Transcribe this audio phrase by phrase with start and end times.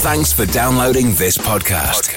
[0.00, 2.14] Thanks for downloading this podcast.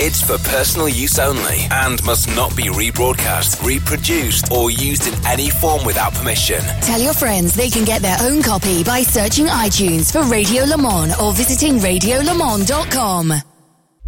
[0.00, 5.50] It's for personal use only and must not be rebroadcast, reproduced, or used in any
[5.50, 6.60] form without permission.
[6.80, 10.78] Tell your friends they can get their own copy by searching iTunes for Radio Le
[10.78, 13.28] Mans or visiting radiolemans.com.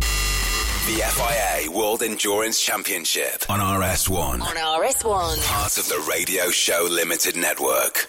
[0.01, 4.41] The FIA World Endurance Championship on RS1.
[4.41, 5.47] On RS1.
[5.47, 8.09] Part of the Radio Show Limited Network.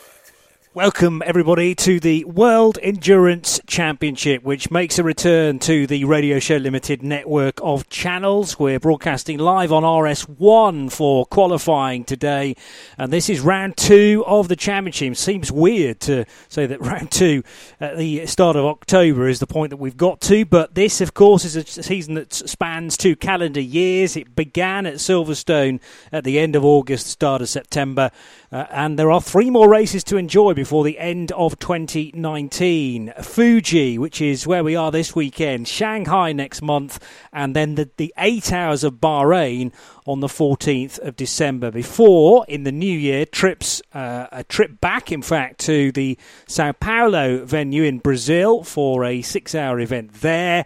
[0.75, 6.57] Welcome, everybody, to the World Endurance Championship, which makes a return to the Radio Show
[6.57, 8.59] Limited network of channels.
[8.59, 12.57] We're broadcasting live on RS1 for qualifying today,
[12.97, 15.15] and this is round two of the championship.
[15.15, 17.43] Seems weird to say that round two
[17.79, 21.13] at the start of October is the point that we've got to, but this, of
[21.13, 24.17] course, is a season that spans two calendar years.
[24.17, 25.79] It began at Silverstone
[26.11, 28.11] at the end of August, start of September.
[28.51, 33.13] Uh, and there are three more races to enjoy before the end of 2019.
[33.21, 36.97] Fuji, which is where we are this weekend, Shanghai next month,
[37.31, 39.71] and then the, the eight hours of Bahrain
[40.07, 41.69] on the 14th of December.
[41.69, 46.17] Before, in the new year, trips uh, a trip back, in fact, to the
[46.47, 50.65] Sao Paulo venue in Brazil for a six hour event there.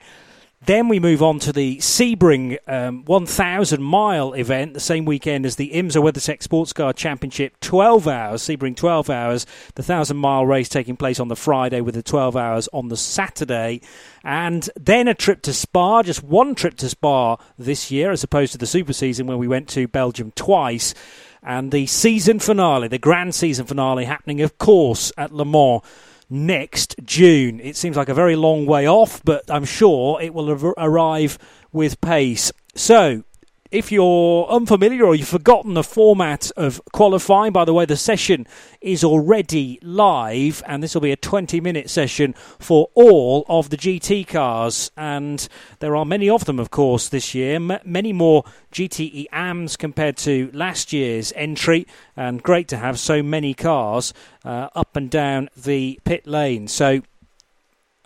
[0.69, 5.55] Then we move on to the Sebring um, 1,000 mile event, the same weekend as
[5.55, 10.69] the IMSA WeatherTech Sports Car Championship, 12 hours, Sebring 12 hours, the 1,000 mile race
[10.69, 13.81] taking place on the Friday with the 12 hours on the Saturday.
[14.23, 18.51] And then a trip to Spa, just one trip to Spa this year, as opposed
[18.51, 20.93] to the Super Season where we went to Belgium twice.
[21.41, 25.81] And the season finale, the grand season finale, happening, of course, at Le Mans
[26.29, 27.59] next June.
[27.59, 31.37] It seems like a very long way off, but I'm sure it will arrive
[31.71, 32.51] with pace.
[32.75, 33.23] So,
[33.71, 38.47] if you're unfamiliar or you've forgotten the format of qualifying, by the way, the session
[38.81, 43.77] is already live, and this will be a 20 minute session for all of the
[43.77, 44.91] GT cars.
[44.97, 45.47] And
[45.79, 50.17] there are many of them, of course, this year, M- many more GTE AMs compared
[50.17, 51.85] to last year's entry,
[52.17, 56.67] and great to have so many cars uh, up and down the pit lane.
[56.67, 57.01] So,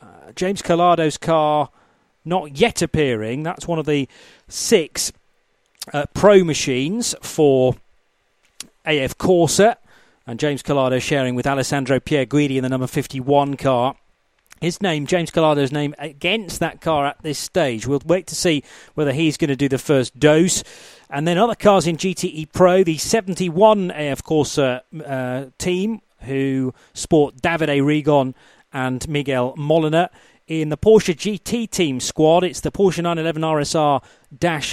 [0.02, 1.70] uh, James Calado's car
[2.26, 4.08] not yet appearing, that's one of the
[4.48, 5.12] six
[5.92, 7.76] uh, Pro machines for
[8.86, 9.60] AF Corse,
[10.26, 13.96] and James Calado sharing with Alessandro Pierguidi in the number 51 car.
[14.62, 17.86] His name, James Calado's name, against that car at this stage.
[17.86, 18.64] We'll wait to see
[18.94, 20.64] whether he's going to do the first dose.
[21.10, 27.42] And then other cars in GTE Pro, the 71 AF Corse uh, team, who sport
[27.42, 28.36] Davide Rigon
[28.72, 30.10] and Miguel Molina.
[30.46, 34.04] In the Porsche GT team squad, it's the Porsche 911 RSR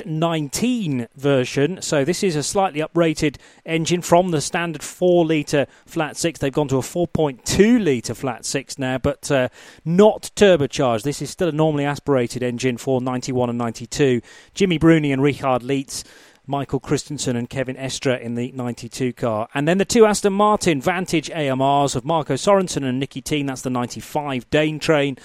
[0.05, 1.81] 19 version.
[1.81, 6.41] So this is a slightly uprated engine from the standard 4 litre flat 6.
[6.41, 9.49] They've gone to a 4.2 litre flat 6 now, but uh,
[9.85, 11.05] not turbocharged.
[11.05, 14.23] This is still a normally aspirated engine for 91 and 92.
[14.55, 16.03] Jimmy Bruni and Richard Lietz.
[16.47, 19.49] Michael Christensen and Kevin Estre in the 92 car.
[19.55, 23.47] And then the two Aston Martin Vantage AMRs of Marco Sorensen and Nicki Thiim.
[23.47, 25.17] That's the 95 Dane train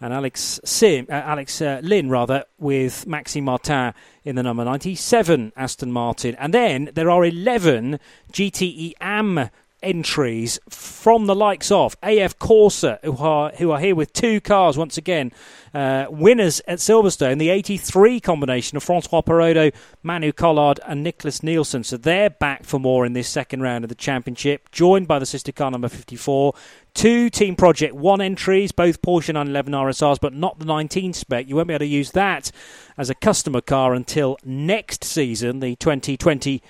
[0.00, 3.92] and Alex Sim, uh, Alex uh, Lynn rather, with Maxime Martin
[4.24, 6.34] in the number 97 Aston Martin.
[6.36, 7.98] And then there are 11
[8.32, 9.50] GTE AM
[9.82, 14.76] entries from the likes of AF Corse, who are who are here with two cars
[14.76, 15.32] once again,
[15.74, 17.38] uh, winners at Silverstone.
[17.38, 19.70] The 83 combination of Francois Perrodo,
[20.02, 21.84] Manu Collard, and Nicklas Nielsen.
[21.84, 25.26] So they're back for more in this second round of the championship, joined by the
[25.26, 26.54] sister car number 54.
[26.92, 31.48] Two Team Project 1 entries, both Porsche 911 RSRs, but not the 19 spec.
[31.48, 32.50] You won't be able to use that
[32.98, 36.62] as a customer car until next season, the 2020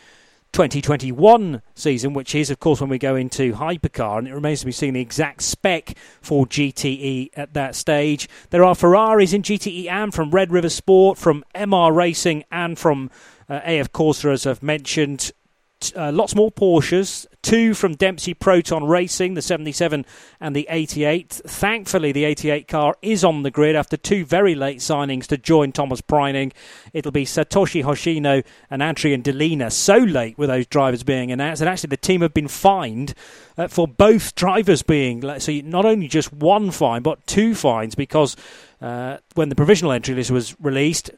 [0.52, 4.66] 2021 season, which is, of course, when we go into hypercar, and it remains to
[4.66, 8.28] be seen the exact spec for GTE at that stage.
[8.50, 13.10] There are Ferraris in GTE and from Red River Sport, from MR Racing, and from
[13.48, 15.32] uh, AF Corse, as I've mentioned.
[15.96, 20.04] Uh, lots more Porsches, two from Dempsey Proton Racing, the 77
[20.40, 21.40] and the 88.
[21.46, 25.72] Thankfully, the 88 car is on the grid after two very late signings to join
[25.72, 26.52] Thomas Preining.
[26.92, 29.70] It'll be Satoshi Hoshino and Adrien De Leener.
[29.70, 33.14] So late with those drivers being announced, and actually the team have been fined
[33.56, 38.36] uh, for both drivers being so not only just one fine but two fines because
[38.80, 41.10] uh, when the provisional entry list was released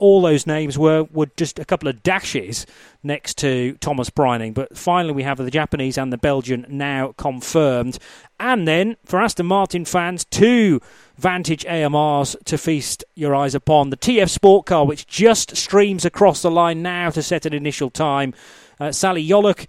[0.00, 2.66] all those names were, were just a couple of dashes
[3.02, 4.52] next to Thomas Preining.
[4.52, 7.98] But finally, we have the Japanese and the Belgian now confirmed.
[8.40, 10.80] And then, for Aston Martin fans, two
[11.16, 13.90] Vantage AMRs to feast your eyes upon.
[13.90, 17.90] The TF Sport Car, which just streams across the line now to set an initial
[17.90, 18.34] time.
[18.80, 19.66] Uh, Salih Yoluç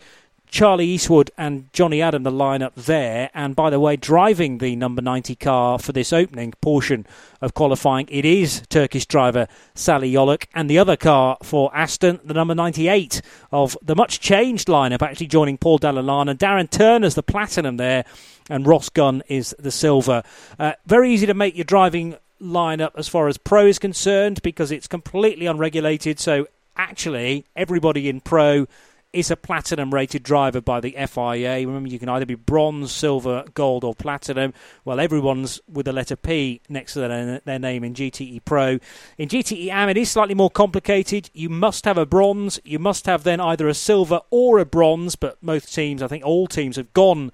[0.52, 3.30] Charlie Eastwood and Johnny Adam, the lineup there.
[3.34, 7.08] And by the way, driving the number 90 car for this opening portion
[7.40, 10.46] of qualifying, it is Turkish driver Salih Yoluç.
[10.54, 13.22] And the other car for Aston, the number 98
[13.54, 16.36] of the much changed lineup, actually joining Paul Dalla Lana.
[16.36, 18.04] Darren Turner's the platinum there,
[18.50, 20.22] and Ross Gunn is the silver.
[20.60, 24.70] Uh, very easy to make your driving lineup as far as pro is concerned because
[24.70, 26.20] it's completely unregulated.
[26.20, 28.68] So actually, everybody in pro
[29.14, 31.68] is a platinum rated driver by the FIA.
[31.68, 34.54] Remember, you can either be bronze, silver, gold, or platinum.
[34.86, 38.80] Well, everyone's with the letter P next to their, their name in GTE Pro.
[39.18, 41.30] In GTE AM, it is slightly more complicated.
[41.34, 42.60] You must have a bronze.
[42.64, 46.26] You must have then either a silver or a bronze, but most teams, I think
[46.26, 47.32] all teams, have gone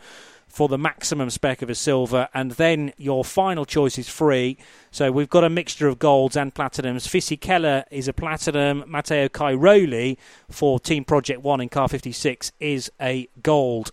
[0.58, 4.58] for the maximum spec of a silver, and then your final choice is free.
[4.90, 7.08] So we've got a mixture of golds and platinums.
[7.08, 8.84] Fisichella is a platinum.
[8.88, 10.18] Matteo Cairoli
[10.50, 13.92] for Team Project One in Car 56 is a gold.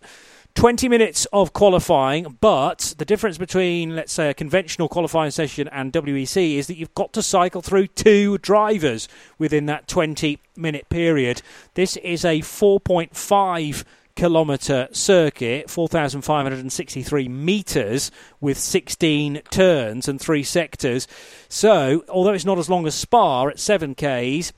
[0.55, 5.93] 20 minutes of qualifying, but the difference between, let's say, a conventional qualifying session and
[5.93, 9.07] WEC is that you've got to cycle through two drivers
[9.37, 11.43] within that 20 minute period.
[11.75, 13.85] This is a 4.5
[14.17, 21.07] kilometre circuit, 4,563 metres with 16 turns and three sectors.
[21.49, 24.53] So, although it's not as long as Spa at 7Ks,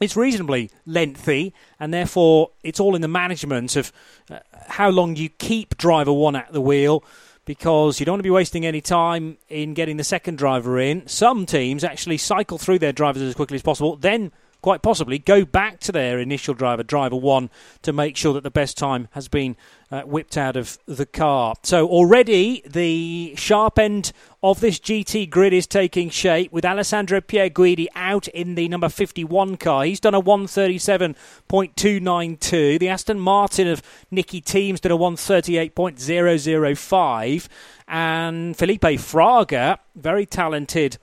[0.00, 3.92] it's reasonably lengthy, and therefore it's all in the management of
[4.30, 4.38] uh,
[4.68, 7.04] how long you keep driver one at the wheel
[7.44, 11.06] because you don't want to be wasting any time in getting the second driver in.
[11.06, 15.44] Some teams actually cycle through their drivers as quickly as possible, then quite possibly go
[15.44, 17.50] back to their initial driver, driver one,
[17.82, 19.56] to make sure that the best time has been
[19.90, 21.54] uh, whipped out of the car.
[21.62, 24.12] So already the sharp end
[24.42, 29.56] of this GT grid is taking shape with Alessandro Pierguidi out in the number 51
[29.56, 29.84] car.
[29.84, 32.78] He's done a 137.292.
[32.78, 37.48] The Aston Martin of Nicki Thiim's done a 138.005.
[37.88, 40.96] And Felipe Fraga, very talented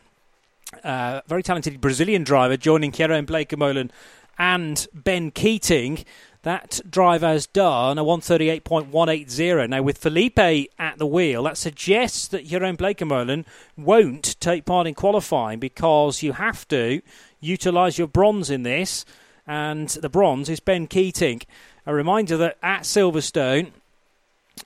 [0.83, 3.89] uh, very talented Brazilian driver joining Jeroen Bleekemolen
[4.37, 6.05] and Ben Keating.
[6.43, 9.69] That driver has done a 138.180.
[9.69, 10.39] Now, with Felipe
[10.79, 13.45] at the wheel, that suggests that Jeroen Bleekemolen
[13.75, 17.01] won't take part in qualifying because you have to
[17.41, 19.03] utilise your bronze in this,
[19.45, 21.41] and the bronze is Ben Keating.
[21.85, 23.71] A reminder that at Silverstone,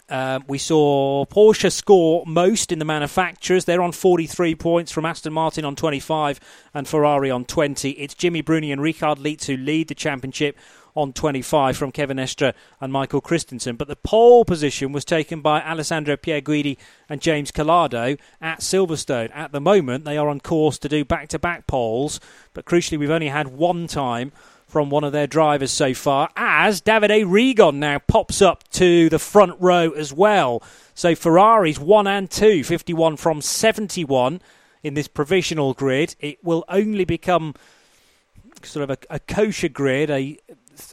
[0.09, 3.65] um, we saw Porsche score most in the manufacturers.
[3.65, 6.39] They're on 43 points from Aston Martin on 25
[6.73, 7.91] and Ferrari on 20.
[7.91, 10.57] It's Jimmy Bruni and Richard Lietz who lead the championship
[10.95, 13.75] on 25 from Kevin Estre and Michael Christensen.
[13.75, 16.77] But the pole position was taken by Alessandro Pierguidi
[17.09, 19.31] and James Calado at Silverstone.
[19.33, 22.19] At the moment, they are on course to do back to back poles,
[22.53, 24.31] but crucially, we've only had one time
[24.71, 29.19] from one of their drivers so far, as Davide Rigon now pops up to the
[29.19, 30.63] front row as well.
[30.93, 34.39] So Ferrari's 1 and 2, 51 from 71
[34.81, 36.15] in this provisional grid.
[36.21, 37.53] It will only become
[38.63, 40.37] sort of a, a kosher grid, a,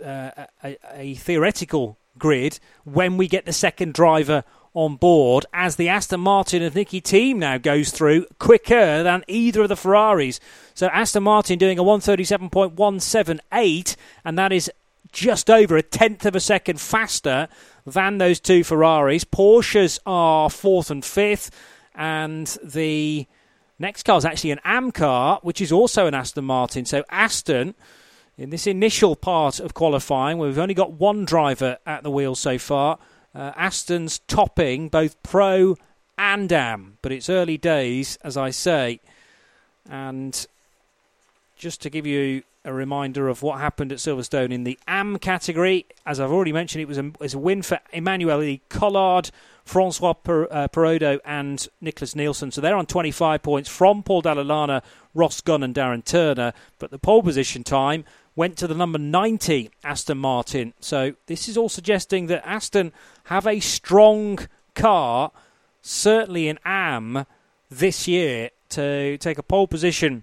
[0.04, 4.42] uh, a, a theoretical grid, when we get the second driver
[4.74, 9.62] on board as the Aston Martin of Nicki Thiim now goes through quicker than either
[9.62, 10.40] of the Ferraris.
[10.74, 14.70] So Aston Martin doing a 137.178, and that is
[15.12, 17.48] just over a tenth of a second faster
[17.86, 19.24] than those two Ferraris.
[19.24, 21.50] Porsches are fourth and fifth,
[21.94, 23.26] and the
[23.78, 26.84] next car is actually an AM car, which is also an Aston Martin.
[26.84, 27.74] So Aston
[28.38, 32.36] in this initial part of qualifying, where we've only got one driver at the wheel
[32.36, 32.98] so far,
[33.34, 35.76] uh, Aston's topping both Pro
[36.16, 39.00] and AM, but it's early days, as I say.
[39.88, 40.46] And
[41.56, 45.86] just to give you a reminder of what happened at Silverstone in the AM category,
[46.04, 49.30] as I've already mentioned, it was a, it was a win for Emmanuel Collard,
[49.64, 52.50] Francois per, uh, Perrodo, and Nicklas Nielsen.
[52.50, 54.82] So they're on 25 points from Paul Dalla Lana,
[55.14, 56.52] Ross Gunn, and Darren Turner.
[56.78, 58.04] But the pole position time
[58.38, 60.72] went to the number 90 Aston Martin.
[60.78, 62.92] So this is all suggesting that Aston
[63.24, 64.38] have a strong
[64.76, 65.32] car,
[65.82, 67.26] certainly in AM
[67.68, 70.22] this year, to take a pole position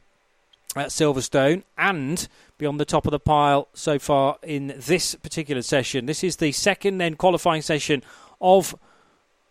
[0.78, 5.62] at Silverstone and be on the top of the pile so far in this particular
[5.62, 6.06] session.
[6.06, 8.02] This is the second then qualifying session
[8.40, 8.76] of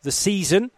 [0.04, 0.70] the season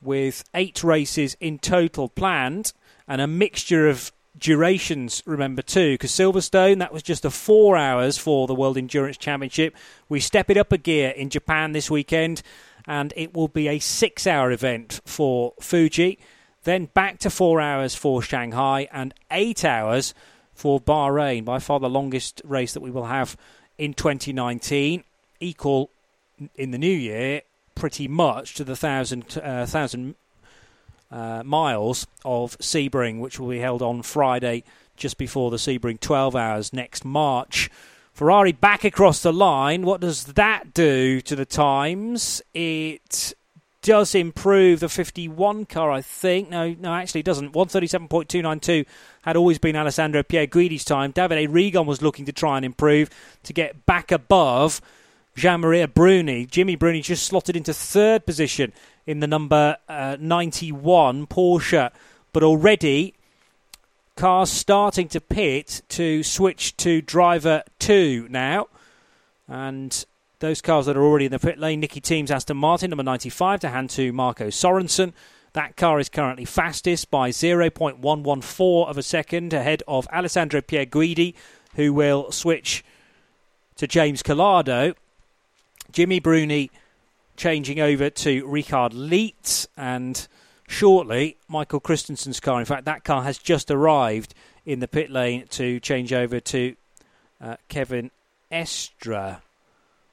[0.00, 2.72] with eight races in total planned
[3.06, 8.18] and a mixture of durations, remember, too, because Silverstone, that was just a four hours
[8.18, 9.74] for the World Endurance Championship.
[10.08, 12.42] We step it up a gear in Japan this weekend,
[12.86, 16.18] and it will be a six hour event for Fuji.
[16.64, 20.14] Then back to four hours for Shanghai and eight hours
[20.54, 23.36] for Bahrain, by far the longest race that we will have
[23.76, 25.04] in 2019.
[25.40, 25.90] Equal
[26.56, 27.42] in the new year
[27.74, 30.16] pretty much to the thousand uh, thousand
[31.10, 34.64] uh, miles of Sebring, which will be held on Friday
[34.96, 37.70] just before the Sebring 12 hours next March.
[38.12, 39.82] Ferrari back across the line.
[39.82, 42.42] What does that do to the times?
[42.52, 43.34] It
[43.80, 46.50] does improve the 51 car, I think.
[46.50, 47.52] No, no, actually, it doesn't.
[47.52, 48.84] 137.292
[49.22, 51.12] had always been Alessandro Pierguidi's time.
[51.12, 53.08] Davide Rigon was looking to try and improve
[53.44, 54.80] to get back above
[55.36, 56.44] Gianmaria Bruni.
[56.44, 58.72] Jimmy Bruni just slotted into third position
[59.08, 61.90] in the number uh, 91 Porsche,
[62.34, 63.14] but already
[64.16, 68.66] cars starting to pit to switch to driver two now.
[69.48, 70.04] And
[70.40, 73.60] those cars that are already in the pit lane, Nicki Thiim's Aston Martin, number 95,
[73.60, 75.14] to hand to Marco Sorensen.
[75.54, 81.32] That car is currently fastest by 0.114 of a second ahead of Alessandro Pierguidi,
[81.76, 82.84] who will switch
[83.76, 84.94] to James Calado.
[85.92, 86.70] Jimmy Bruni
[87.38, 90.28] changing over to Richard Lietz, and
[90.68, 92.60] shortly Michael Christensen's car.
[92.60, 94.34] In fact, that car has just arrived
[94.66, 96.76] in the pit lane to change over to
[97.40, 98.10] uh, Kevin
[98.52, 99.40] Estre.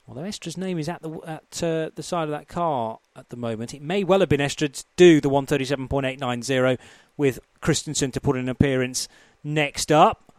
[0.08, 3.36] Although Estre's name is at the at uh, the side of that car at the
[3.36, 6.77] moment, it may well have been Estre to do the 137.890
[7.17, 9.08] with Christensen to put in an appearance
[9.44, 10.32] next up.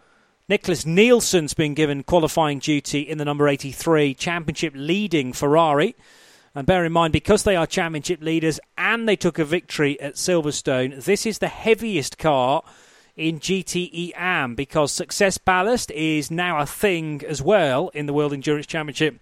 [0.48, 5.96] Nicklas Nielsen's been given qualifying duty in the number 83 championship leading Ferrari.
[6.56, 10.14] And bear in mind, because they are championship leaders and they took a victory at
[10.14, 12.62] Silverstone, this is the heaviest car
[13.14, 18.32] in GTE AM because Success Ballast is now a thing as well in the World
[18.32, 19.16] Endurance Championship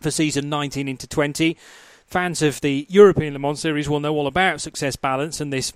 [0.00, 1.58] for season 19 into 20.
[2.06, 5.74] Fans of the European Le Mans Series will know all about success ballast and this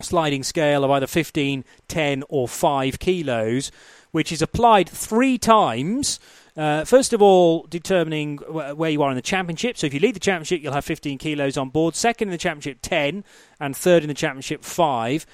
[0.00, 3.70] sliding scale of either 15, 10, or 5 kilos,
[4.12, 6.18] which is applied three times.
[6.56, 9.78] Uh, first of all, determining where you are in the championship.
[9.78, 11.94] So if you lead the championship, you'll have 15 kilos on board.
[11.94, 13.24] Second in the championship, 10,
[13.58, 15.26] and third in the championship, 5.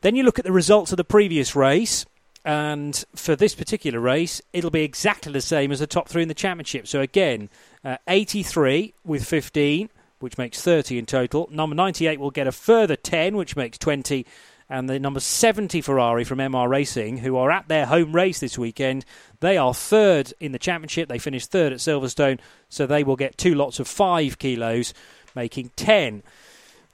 [0.00, 2.06] Then you look at the results of the previous race.
[2.44, 6.28] And for this particular race, it'll be exactly the same as the top three in
[6.28, 6.86] the championship.
[6.86, 7.50] So again,
[7.84, 11.48] uh, 83 with 15, which makes 30 in total.
[11.52, 14.24] Number 98 will get a further 10, which makes 20.
[14.70, 18.58] And the number 70 Ferrari from MR Racing, who are at their home race this
[18.58, 19.04] weekend,
[19.40, 21.08] they are third in the championship.
[21.08, 24.92] They finished third at Silverstone, so they will get two lots of five kilos,
[25.34, 26.22] making 10.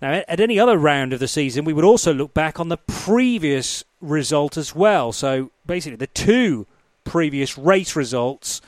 [0.03, 2.77] Now, at any other round of the season, we would also look back on the
[2.77, 5.13] previous result as well.
[5.13, 6.67] So basically, the two
[7.05, 8.61] previous race results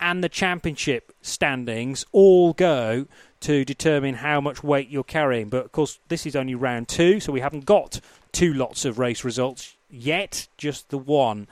[0.00, 3.06] and the championship standings all go
[3.40, 5.48] to determine how much weight you're carrying.
[5.48, 8.00] But of course, this is only round two, so we haven't got
[8.32, 11.46] two lots of race results yet, just the one.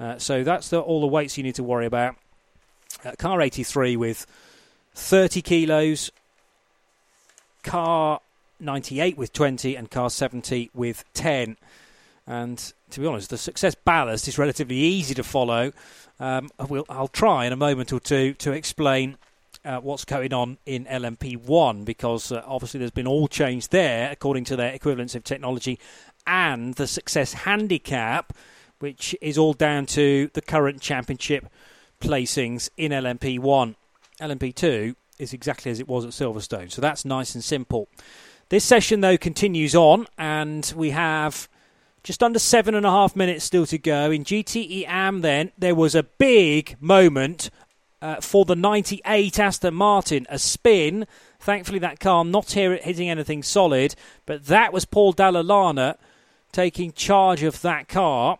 [0.00, 2.16] Uh, so that's the, all the weights you need to worry about.
[3.04, 4.26] Uh, car 83 with
[4.94, 6.10] 30 kilos.
[7.62, 8.20] Car
[8.58, 11.56] 98 with 20 and car 70 with 10.
[12.26, 15.72] And to be honest, the success ballast is relatively easy to follow.
[16.18, 19.16] Um, we'll, I'll try in a moment or two to explain
[19.64, 24.44] uh, what's going on in LMP1 because uh, obviously there's been all change there according
[24.44, 25.78] to their equivalence of technology
[26.26, 28.32] and the success handicap,
[28.80, 31.46] which is all down to the current championship
[32.00, 33.76] placings in LMP1.
[34.20, 37.88] LMP2 is exactly as it was at Silverstone, so that's nice and simple.
[38.48, 41.48] This session, though, continues on, and we have
[42.02, 44.10] just under seven and a half minutes still to go.
[44.10, 47.50] In GTE AM, then, there was a big moment
[48.02, 51.06] uh, for the 98 Aston Martin, a spin.
[51.38, 53.94] Thankfully, that car not here hitting anything solid,
[54.26, 55.96] but that was Paul Dalla Lana
[56.50, 58.38] taking charge of that car.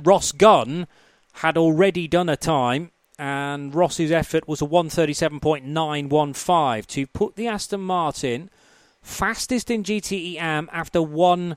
[0.00, 0.86] Ross Gunn
[1.34, 7.80] had already done a time, and Ross's effort was a 137.915 to put the Aston
[7.80, 8.50] Martin
[9.02, 11.56] fastest in GTE AM after one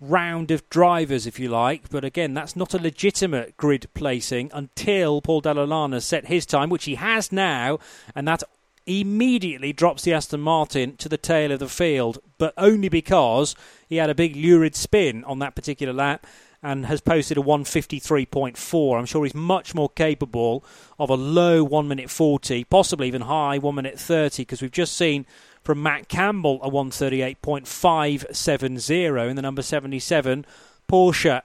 [0.00, 1.90] round of drivers, if you like.
[1.90, 6.70] But again, that's not a legitimate grid placing until Paul Dalla Lana set his time,
[6.70, 7.78] which he has now,
[8.14, 8.42] and that
[8.86, 13.54] immediately drops the Aston Martin to the tail of the field, but only because
[13.88, 16.26] he had a big lurid spin on that particular lap
[16.64, 18.98] and has posted a 153.4.
[18.98, 20.64] I'm sure he's much more capable
[20.98, 24.96] of a low 1 minute 40, possibly even high 1 minute 30, because we've just
[24.96, 25.26] seen
[25.62, 30.46] from Matt Campbell, a 138.570 in the number 77
[30.88, 31.42] Porsche.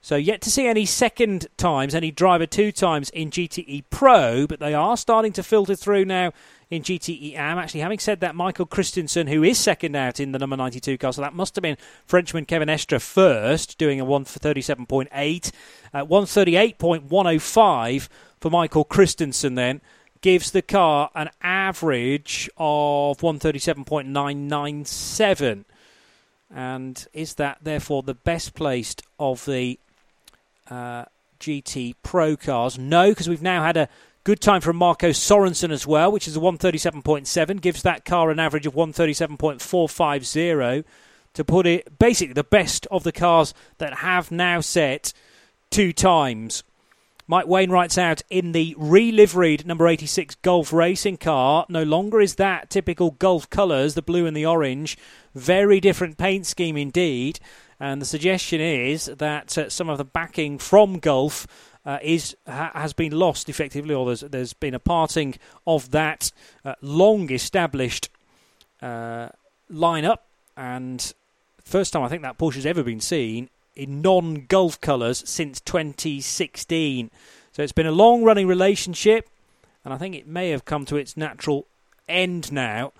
[0.00, 4.58] So, yet to see any second times, any driver two times in GTE Pro, but
[4.58, 6.32] they are starting to filter through now
[6.72, 7.58] in GTE AM.
[7.58, 11.12] Actually, having said that, Michael Christensen, who is second out in the number 92 car,
[11.12, 11.76] so that must have been
[12.06, 15.52] Frenchman Kevin Estre first, doing a 137.8,
[15.92, 18.08] uh, 138.105
[18.40, 19.82] for Michael Christensen then
[20.22, 25.64] gives the car an average of 137.997.
[26.54, 29.78] And is that therefore the best placed of the
[30.70, 31.04] uh,
[31.38, 32.78] GT Pro cars?
[32.78, 33.90] No, because we've now had a
[34.24, 38.38] good time from Marco Sorensen as well, which is a 137.7, gives that car an
[38.38, 40.84] average of 137.450
[41.34, 45.12] to put it basically the best of the cars that have now set
[45.70, 46.62] two times.
[47.26, 51.64] Mike Wainwright's out in the re-liveried number 86 Gulf racing car.
[51.68, 54.98] No longer is that typical Gulf colours, the blue and the orange.
[55.34, 57.40] Very different paint scheme indeed.
[57.80, 61.46] And the suggestion is that uh, some of the backing from Gulf
[61.84, 65.34] uh, is ha- has been lost effectively, or there's, there's been a parting
[65.66, 66.30] of that
[66.64, 68.08] uh, long established
[68.80, 69.28] uh,
[69.70, 70.18] lineup.
[70.56, 71.12] And
[71.64, 75.60] first time I think that Porsche has ever been seen in non Gulf colours since
[75.60, 77.10] 2016.
[77.52, 79.28] So it's been a long running relationship,
[79.84, 81.66] and I think it may have come to its natural
[82.08, 82.92] end now.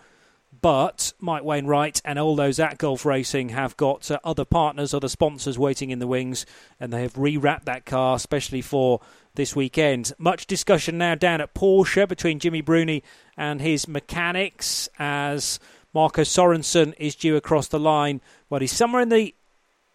[0.62, 5.08] But Mike Wainwright and all those at Gulf Racing have got uh, other partners, other
[5.08, 6.46] sponsors waiting in the wings,
[6.78, 9.00] and they have rewrapped that car, especially for
[9.34, 10.12] this weekend.
[10.18, 13.02] Much discussion now down at Porsche between Jimmy Bruni
[13.36, 15.58] and his mechanics as
[15.92, 18.20] Marco Sorensen is due across the line.
[18.48, 19.34] Well, he's somewhere in the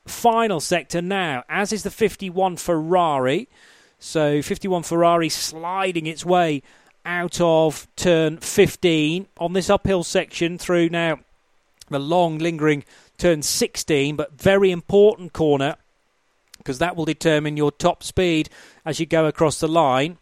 [0.05, 3.47] final sector now, as is the 51 Ferrari.
[3.99, 6.61] So 51 Ferrari sliding its way
[7.07, 11.17] out of turn 15 on this uphill section through now
[11.89, 12.83] the long lingering
[13.17, 15.77] turn 16, but very important corner
[16.57, 18.49] because that will determine your top speed
[18.85, 20.17] as you go across the line.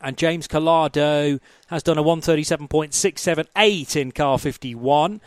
[0.00, 5.20] And James Calado has done a 137.678 in car 51.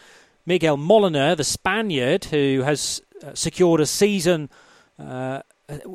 [0.46, 4.50] Miguel Molina, the Spaniard, who has uh, secured a season
[5.00, 5.42] uh,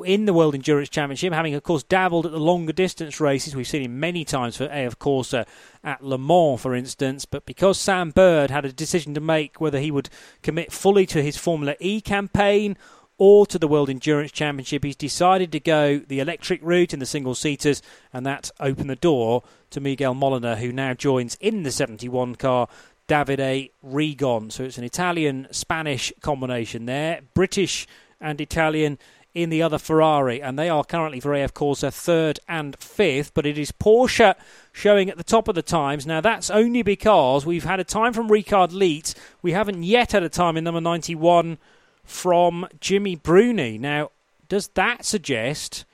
[0.05, 3.55] in the World Endurance Championship, having, of course, dabbled at the longer distance races.
[3.55, 5.45] We've seen him many times for A AF Corse uh,
[5.83, 7.25] at Le Mans, for instance.
[7.25, 10.09] But because Sam Bird had a decision to make whether he would
[10.43, 12.77] commit fully to his Formula E campaign
[13.17, 17.05] or to the World Endurance Championship, he's decided to go the electric route in the
[17.05, 17.81] single seaters,
[18.11, 22.67] and that opened the door to Miguel Molina, who now joins in the 71 car
[23.07, 24.51] Davide Rigon.
[24.51, 27.87] So it's an Italian Spanish combination there, British
[28.21, 28.97] and Italian
[29.33, 33.33] in the other Ferrari, and they are currently for AF Corse third and fifth.
[33.33, 34.35] But it is Porsche
[34.71, 36.05] showing at the top of the times.
[36.05, 39.15] Now that's only because we've had a time from Richard Lietz.
[39.41, 41.57] We haven't yet had a time in number 91
[42.03, 43.77] from Jimmy Bruni.
[43.77, 44.11] Now,
[44.49, 45.85] does that suggest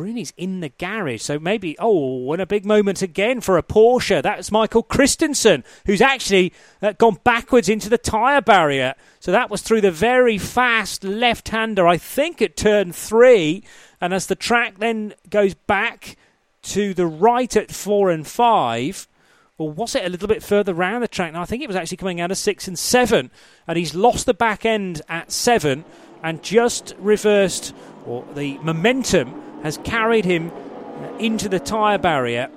[0.00, 1.20] Bruni's in the garage.
[1.20, 4.22] So maybe, oh, and a big moment again for a Porsche.
[4.22, 8.94] That's Michael Christensen, who's actually uh, gone backwards into the tyre barrier.
[9.18, 13.62] So that was through the very fast left hander, I think, at turn three.
[14.00, 16.16] And as the track then goes back
[16.62, 19.06] to the right at four and five,
[19.58, 21.34] or was it a little bit further round the track?
[21.34, 23.30] Now, I think it was actually coming out of six and seven.
[23.68, 25.84] And he's lost the back end at seven
[26.22, 27.74] and just reversed,
[28.06, 30.50] or the momentum has carried him
[31.18, 32.48] into the tyre barrier.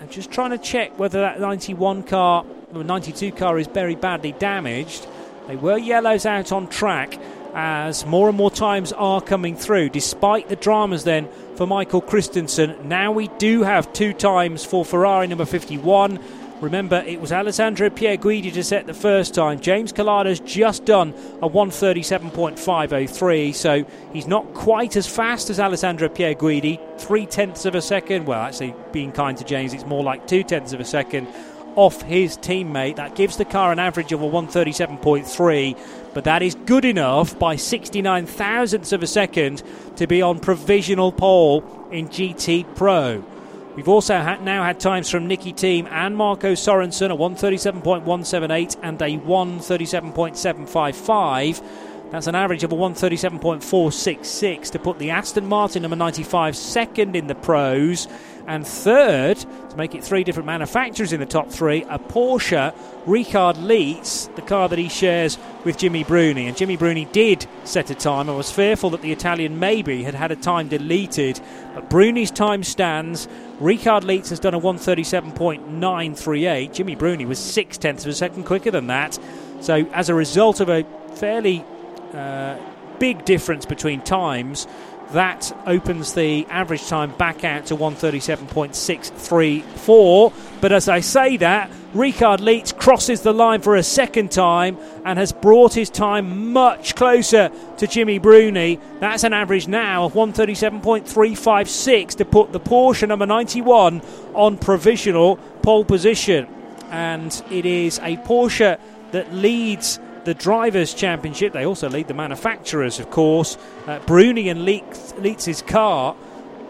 [0.00, 2.44] I'm just trying to check whether that 91 car,
[2.74, 5.06] or 92 car, is very badly damaged.
[5.46, 7.18] They were yellows out on track
[7.54, 12.88] as more and more times are coming through, despite the dramas then for Michael Christensen.
[12.88, 16.18] Now we do have two times for Ferrari number 51
[16.62, 19.58] Remember, it was Alessandro Pierguidi to set the first time.
[19.58, 26.78] James Calado's just done a 137.503, so he's not quite as fast as Alessandro Pierguidi.
[27.00, 28.26] Three tenths of a second.
[28.26, 31.26] Well, actually, being kind to James, it's more like two tenths of a second
[31.74, 32.94] off his teammate.
[32.94, 35.76] That gives the car an average of a 137.3,
[36.14, 39.64] but that is good enough by 69 thousandths of a second
[39.96, 43.24] to be on provisional pole in GT Pro.
[43.74, 49.16] We've also now had times from Nicki Thiim and Marco Sorensen, a 137.178 and a
[49.16, 51.62] 137.755.
[52.10, 57.28] That's an average of a 137.466 to put the Aston Martin number 95 second in
[57.28, 58.08] the pros
[58.46, 62.74] and third to make it three different manufacturers in the top three a Porsche
[63.06, 66.46] Richard Lietz, the car that he shares with Jimmy Bruni.
[66.46, 68.30] And Jimmy Bruni did set a time.
[68.30, 71.40] I was fearful that the Italian maybe had had a time deleted,
[71.74, 73.26] but Bruni's time stands.
[73.58, 76.72] Richard Lietz has done a 137.938.
[76.72, 79.18] Jimmy Bruni was six tenths of a second quicker than that.
[79.60, 81.64] So, as a result of a fairly
[82.12, 82.56] uh,
[82.98, 84.66] big difference between times,
[85.12, 90.32] That opens the average time back out to 137.634.
[90.60, 95.18] But as I say that, Richard Lietz crosses the line for a second time and
[95.18, 98.80] has brought his time much closer to Jimmy Bruni.
[99.00, 104.00] That's an average now of 137.356 to put the Porsche number 91
[104.34, 106.48] on provisional pole position.
[106.90, 108.78] And it is a Porsche
[109.10, 111.52] that leads the Drivers' Championship.
[111.52, 113.56] They also lead the manufacturers, of course.
[113.86, 116.16] Uh, Bruni and Lietz's car,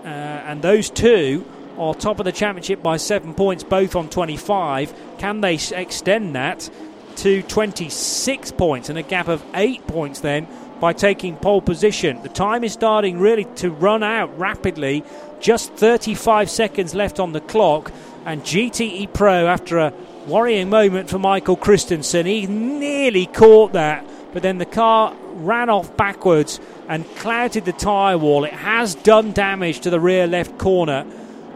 [0.05, 1.45] uh, and those two
[1.79, 4.93] are top of the championship by seven points, both on 25.
[5.19, 6.69] Can they extend that
[7.17, 10.47] to 26 points and a gap of eight points then
[10.81, 12.23] by taking pole position?
[12.23, 15.05] The time is starting really to run out rapidly.
[15.41, 17.91] Just 35 seconds left on the clock,
[18.25, 19.93] and GTE Pro, after a
[20.27, 22.27] Worrying moment for Michael Christensen.
[22.27, 28.17] He nearly caught that, but then the car ran off backwards and clouted the tyre
[28.17, 28.45] wall.
[28.45, 31.05] It has done damage to the rear left corner,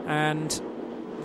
[0.08, 0.60] and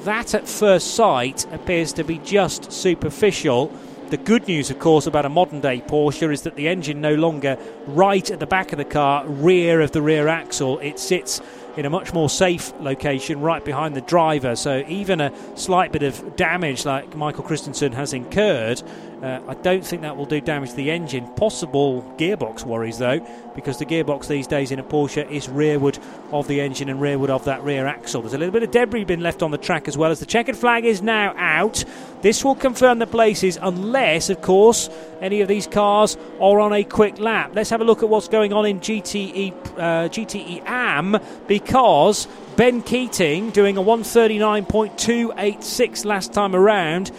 [0.03, 3.71] that at first sight appears to be just superficial.
[4.09, 7.15] The good news, of course, about a modern day Porsche is that the engine no
[7.15, 10.77] longer right at the back of the car, rear of the rear axle.
[10.79, 11.41] It sits
[11.77, 14.55] in a much more safe location right behind the driver.
[14.55, 18.81] So even a slight bit of damage like Michael Christensen has incurred,
[19.21, 21.27] uh, I don't think that will do damage to the engine.
[21.35, 23.19] Possible gearbox worries though,
[23.53, 25.99] because the gearbox these days in a Porsche is rearward
[26.31, 28.21] of the engine and rearward of that rear axle.
[28.21, 30.25] There's a little bit of debris been left on the track as well as the
[30.25, 31.85] checkered flag is now out.
[32.21, 34.89] This will confirm the places unless, of course,
[35.21, 37.51] any of these cars are on a quick lap.
[37.53, 42.81] Let's have a look at what's going on in GTE uh, GTE AM because Ben
[42.81, 47.11] Keating doing a 139.286 last time around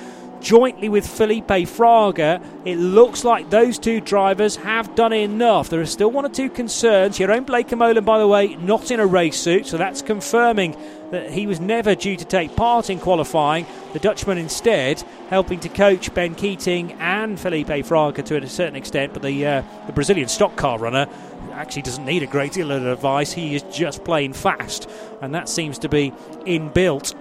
[0.43, 2.45] jointly with Felipe Fraga.
[2.65, 5.71] It looks like those two drivers have done enough.
[5.71, 7.19] There are still one or two concerns.
[7.19, 10.77] Jeroen Blake Bleekemolen, by the way, not in a race suit, so that's confirming
[11.11, 13.67] that he was never due to take part in qualifying.
[13.93, 19.13] The Dutchman instead helping to coach Ben Keating and Felipe Fraga to a certain extent,
[19.13, 21.07] but the, uh, the Brazilian stock car runner
[21.53, 23.33] actually doesn't need a great deal of advice.
[23.33, 24.89] He is just playing fast,
[25.21, 26.13] and that seems to be
[26.47, 27.15] inbuilt.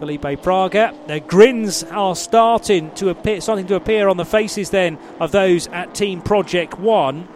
[0.00, 0.94] Felipe Fraga.
[1.06, 5.68] The grins are starting to appear, starting to appear on the faces then of those
[5.68, 7.28] at Team Project One.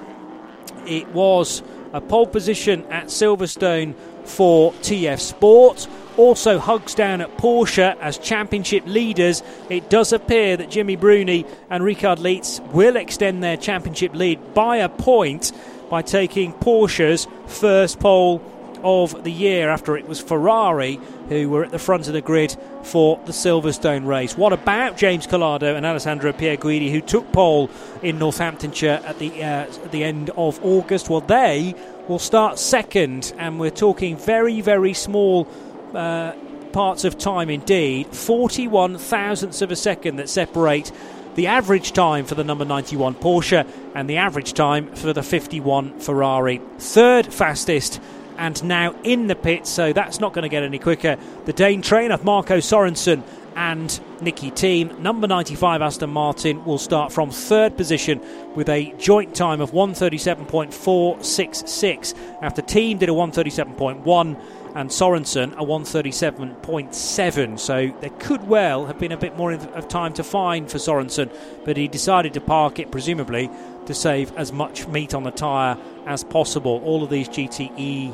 [0.87, 5.87] It was a pole position at Silverstone for TF Sport.
[6.17, 9.43] Also hugs down at Porsche as championship leaders.
[9.69, 14.79] It does appear that Jimmy Bruni and Richard Lietz will extend their championship lead by
[14.79, 15.53] a point
[15.91, 18.39] by taking Porsche's first pole
[18.85, 22.55] of the year after it was Ferrari who were at the front of the grid
[22.83, 24.37] for the Silverstone race.
[24.37, 27.71] What about James Calado and Alessandro Pierguidi, who took pole
[28.03, 31.09] in Northamptonshire at the, uh, at the end of August?
[31.09, 31.75] Well, they
[32.07, 35.49] will start second, and we're talking very, very small.
[35.93, 36.33] Uh,
[36.73, 40.91] parts of time indeed 41 thousandths of a second that separate
[41.37, 45.99] the average time for the number 91 Porsche and the average time for the 51
[46.01, 46.61] Ferrari.
[46.79, 48.01] Third fastest
[48.39, 51.19] and now in the pit, so that's not going to get any quicker.
[51.45, 53.23] The Dane train of Marco Sorensen,
[53.57, 54.99] and Nicki Thiim.
[54.99, 58.21] Number 95 Aston Martin will start from third position
[58.55, 64.41] with a joint time of 137.466 after Thiim did a 137.1
[64.75, 67.59] and Sorensen a 137.7.
[67.59, 71.31] So there could well have been a bit more of time to find for Sorensen,
[71.65, 73.49] but he decided to park it, presumably,
[73.87, 76.81] to save as much meat on the tyre as possible.
[76.85, 78.13] All of these GTE,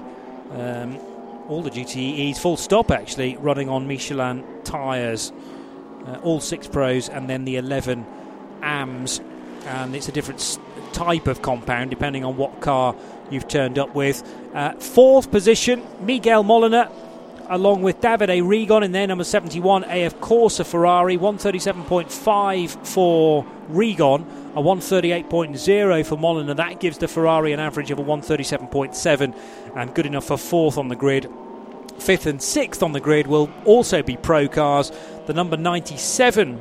[0.53, 0.99] um,
[1.49, 5.33] all the GTEs, full stop actually, running on Michelin tyres.
[6.07, 8.07] Uh, all six pros and then the 11
[8.63, 9.21] AMs.
[9.67, 10.59] And it's a different
[10.93, 12.97] type of compound depending on what car
[13.31, 14.23] you've turned up with.
[14.55, 16.91] Uh, fourth position, Miguel Molina
[17.51, 24.63] along with Davide Rigon in there, number 71, AF Corse Ferrari, 137.5 for Rigon, a
[24.63, 29.37] 138.0 for Molin, and That gives the Ferrari an average of a 137.7
[29.75, 31.29] and good enough for fourth on the grid.
[31.99, 34.93] Fifth and sixth on the grid will also be pro cars.
[35.27, 36.61] The number 97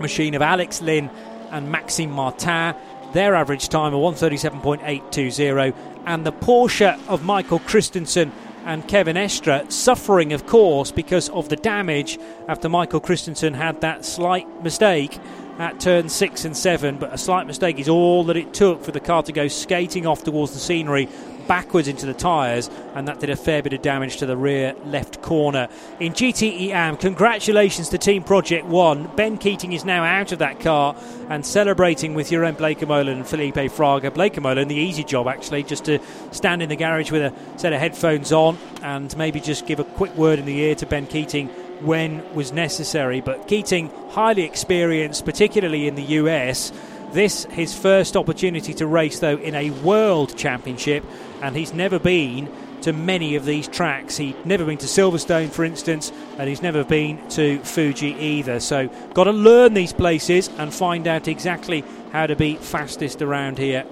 [0.00, 1.10] machine of Alex Lynn
[1.52, 2.74] and Maxime Martin.
[3.12, 5.74] Their average time a 137.820,
[6.06, 8.32] and the Porsche of Michael Christensen
[8.64, 14.04] and Kevin Estre suffering, of course, because of the damage after Michael Christensen had that
[14.04, 15.18] slight mistake
[15.58, 16.96] at turn six and seven.
[16.96, 20.06] But a slight mistake is all that it took for the car to go skating
[20.06, 21.08] off towards the scenery,
[21.46, 24.74] backwards into the tyres, and that did a fair bit of damage to the rear
[24.86, 25.68] left corner.
[26.00, 29.08] In GTE AM, congratulations to Team Project One.
[29.16, 30.96] Ben Keating is now out of that car
[31.28, 34.10] and celebrating with Jeroen Bleekemolen and Felipe Fraga.
[34.10, 35.98] Bleekemolen, the easy job actually, just to
[36.32, 39.84] stand in the garage with a set of headphones on and maybe just give a
[39.84, 41.48] quick word in the ear to Ben Keating
[41.80, 43.20] when was necessary.
[43.20, 46.72] But Keating, highly experienced, particularly in the US.
[47.12, 51.04] This his first opportunity to race though in a world championship,
[51.42, 52.50] and he's never been
[52.82, 54.18] to many of these tracks.
[54.18, 58.60] He'd never been to Silverstone, for instance, and he's never been to Fuji either.
[58.60, 63.58] So, got to learn these places and find out exactly how to be fastest around
[63.58, 63.84] here.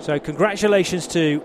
[0.00, 1.42] So, congratulations to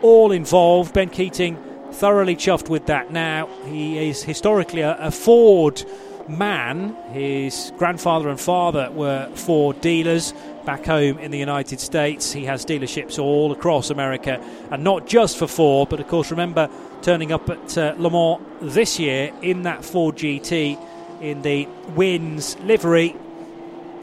[0.00, 0.94] all involved.
[0.94, 1.56] Ben Keating
[1.90, 3.48] thoroughly chuffed with that now.
[3.66, 5.84] He is historically a, a Ford
[6.28, 6.96] man.
[7.12, 10.32] His grandfather and father were Ford dealers
[10.64, 12.32] back home in the United States.
[12.32, 16.68] He has dealerships all across America, and not just for Ford, but of course, remember
[17.02, 20.78] turning up at uh, Le Mans this year in that Ford GT
[21.20, 23.16] in the Wynn's livery.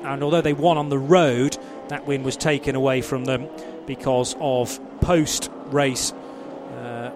[0.04, 1.58] And although they won on the road,
[1.90, 3.48] that win was taken away from them
[3.86, 7.12] because of post race uh,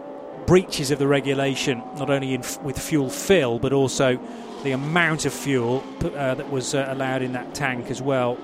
[0.46, 4.20] breaches of the regulation, not only in, with fuel fill, but also
[4.64, 8.38] the amount of fuel uh, that was uh, allowed in that tank as well.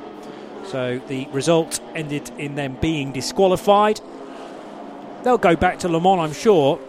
[0.66, 4.02] So the result ended in them being disqualified.
[5.24, 6.80] They'll go back to Le Mans, I'm sure,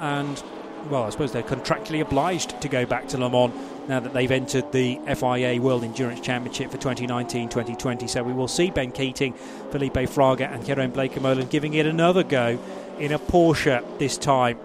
[0.00, 0.42] and
[0.88, 3.52] well, I suppose they're contractually obliged to go back to Le Mans
[3.88, 8.08] now that they've entered the FIA World Endurance Championship for 2019-2020.
[8.08, 9.34] So we will see Ben Keating,
[9.70, 12.58] Felipe Fraga, and Jeroen Bleekemolen giving it another go
[12.98, 14.58] in a Porsche this time.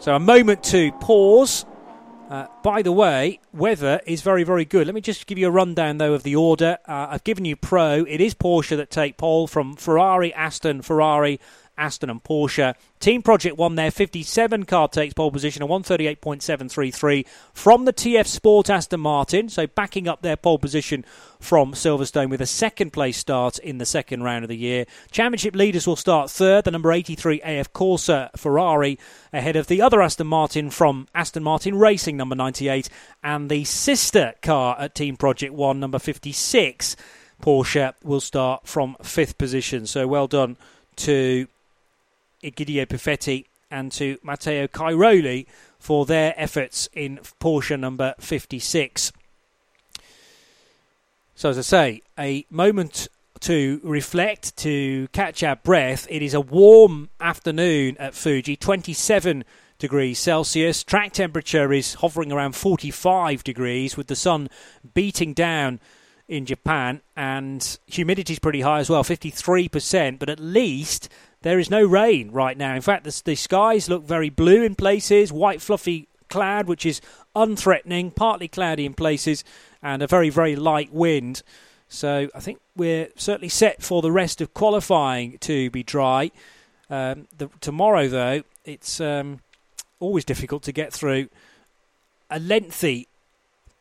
[0.00, 1.66] So a moment to pause.
[2.30, 4.86] Uh, by the way, weather is very, very good.
[4.86, 6.78] Let me just give you a rundown, though, of the order.
[6.88, 8.04] Uh, I've given you Pro.
[8.08, 11.38] It is Porsche that take pole from Ferrari, Aston, Ferrari,
[11.80, 12.74] Aston and Porsche.
[13.00, 18.68] Team Project One there, 57 car takes pole position, a 138.733 from the TF Sport
[18.68, 19.48] Aston Martin.
[19.48, 21.04] So backing up their pole position
[21.40, 24.84] from Silverstone with a second place start in the second round of the year.
[25.10, 28.98] Championship leaders will start third, the number 83 AF Corse Ferrari,
[29.32, 32.90] ahead of the other Aston Martin from Aston Martin Racing, number 98,
[33.24, 36.96] and the sister car at Team Project One, number 56.
[37.40, 39.86] Porsche will start from fifth position.
[39.86, 40.58] So well done
[40.96, 41.46] to
[42.42, 45.46] Egidio Perfetti and to Matteo Cairoli
[45.78, 49.12] for their efforts in Porsche number 56.
[51.34, 53.08] So, as I say, a moment
[53.40, 56.06] to reflect, to catch our breath.
[56.10, 59.44] It is a warm afternoon at Fuji, 27
[59.78, 60.84] degrees Celsius.
[60.84, 64.50] Track temperature is hovering around 45 degrees with the sun
[64.92, 65.80] beating down
[66.28, 70.18] in Japan, and humidity is pretty high as well, 53%.
[70.18, 71.08] But at least
[71.42, 72.74] there is no rain right now.
[72.74, 77.00] In fact, the, the skies look very blue in places, white fluffy cloud, which is
[77.34, 79.42] unthreatening, partly cloudy in places,
[79.82, 81.42] and a very, very light wind.
[81.88, 86.30] So I think we're certainly set for the rest of qualifying to be dry.
[86.88, 89.40] Um, the, tomorrow, though, it's um,
[89.98, 91.28] always difficult to get through
[92.30, 93.08] a lengthy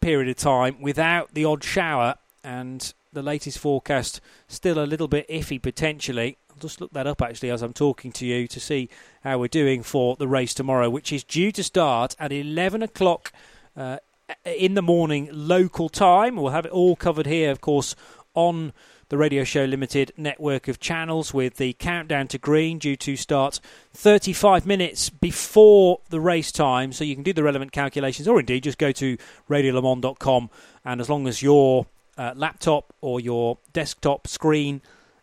[0.01, 5.27] period of time without the odd shower, and the latest forecast still a little bit
[5.27, 8.89] iffy potentially just look that up actually as I'm talking to you to see
[9.23, 13.31] how we're doing for the race tomorrow, which is due to start at 11 o'clock
[13.75, 13.97] uh,
[14.45, 16.35] in the morning local time.
[16.35, 17.95] We'll have it all covered here, of course,
[18.33, 18.73] on
[19.09, 23.59] the Radio Show Limited network of channels with the countdown to green due to start
[23.93, 26.91] 35 minutes before the race time.
[26.91, 29.17] So you can do the relevant calculations or indeed just go to
[29.49, 30.51] radiolemans.com
[30.85, 31.87] and as long as your
[32.19, 34.81] uh, laptop or your desktop screen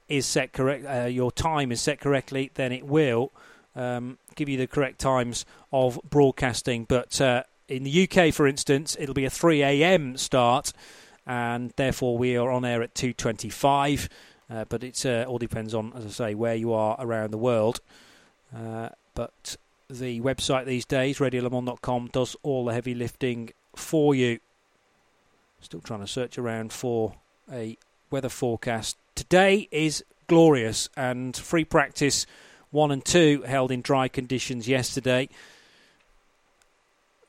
[0.09, 3.33] is set correct, uh, your time is set correctly, then it will
[3.75, 6.85] um, give you the correct times of broadcasting.
[6.85, 10.17] But uh, in the UK, for instance, it'll be a 3 a.m.
[10.17, 10.73] start,
[11.27, 14.09] and therefore we are on air at 2:25.
[14.49, 17.39] Uh, but it uh, all depends on, as I say, where you are around the
[17.39, 17.81] world.
[18.57, 19.57] Uh, but
[19.91, 24.39] the website these days, radiolemans.com, does all the heavy lifting for you.
[25.61, 27.15] Still trying to search around for
[27.51, 27.77] a
[28.11, 32.27] weather forecast Today is glorious and free practice
[32.71, 35.29] one and two held in dry conditions yesterday.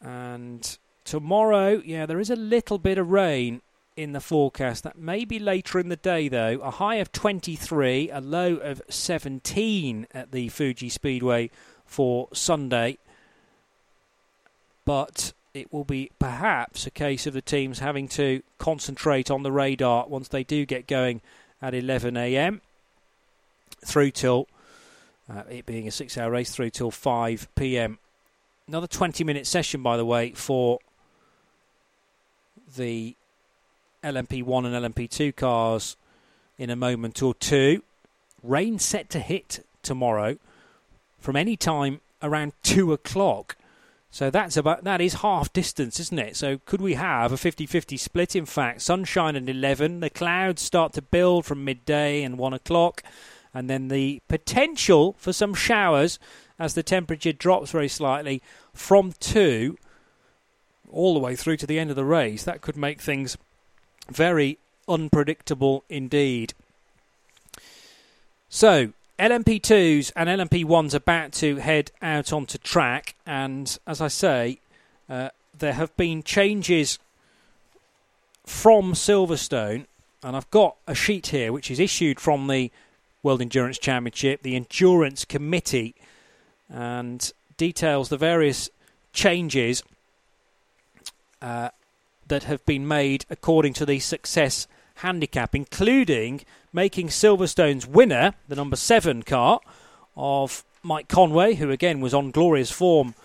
[0.02, 3.62] And tomorrow, yeah, there is a little bit of rain
[3.96, 4.84] in the forecast.
[4.84, 6.60] That may be later in the day, though.
[6.62, 11.50] A high of 23, a low of 17 at the Fuji Speedway
[11.86, 12.98] for Sunday.
[14.84, 19.52] But it will be perhaps a case of the teams having to concentrate on the
[19.54, 21.22] radar once they do get going
[21.62, 22.62] at 11 a.m.
[23.86, 24.48] through till
[25.30, 27.98] uh, it being a six-hour race through till 5 p.m.
[28.68, 30.80] Another 20-minute session, by the way, for
[32.76, 33.16] the
[34.04, 35.98] LMP1 and LMP2 cars
[36.58, 37.84] in a moment or two.
[38.44, 40.38] Rain set to hit tomorrow
[41.20, 43.56] from any time around two o'clock.
[44.10, 46.36] So that's about that is half distance, isn't it?
[46.36, 48.36] So could we have a 50-50 split?
[48.36, 53.04] In fact, sunshine at 11, the clouds start to build from midday and one o'clock,
[53.54, 56.20] and then the potential for some showers
[56.58, 58.42] as the temperature drops very slightly
[58.74, 59.78] from two
[60.92, 62.44] all the way through to the end of the race.
[62.44, 63.38] That could make things
[64.10, 66.54] very unpredictable indeed.
[68.50, 74.60] So, LMP2s and LMP1s about to head out onto track, and as I say,
[75.10, 77.00] uh, there have been changes
[78.46, 79.86] from Silverstone,
[80.24, 82.72] and I've got a sheet here which is issued from the
[83.24, 85.96] World Endurance Championship, the Endurance Committee,
[86.70, 88.70] and details the various
[89.14, 89.82] changes
[91.42, 91.70] uh,
[92.28, 96.42] that have been made according to the success handicap, including
[96.78, 99.60] making Silverstone's winner, the number seven car
[100.16, 103.16] of Mike Conway, who again was on glorious form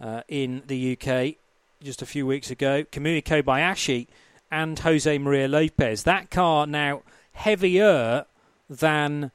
[0.00, 1.34] uh, in the UK
[1.82, 4.06] just a few weeks ago, Kamui Kobayashi
[4.52, 6.04] and Jose Maria Lopez.
[6.04, 8.24] That car now heavier
[8.70, 9.32] than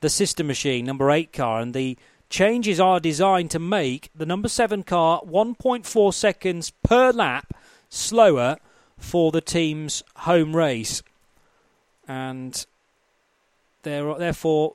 [0.00, 1.98] the sister machine, number eight car, and the
[2.30, 7.52] changes are designed to make the number seven car 1.4 seconds per lap
[7.90, 8.56] slower
[8.96, 11.02] for the team's home race.
[12.08, 12.64] And
[13.84, 14.74] there therefore,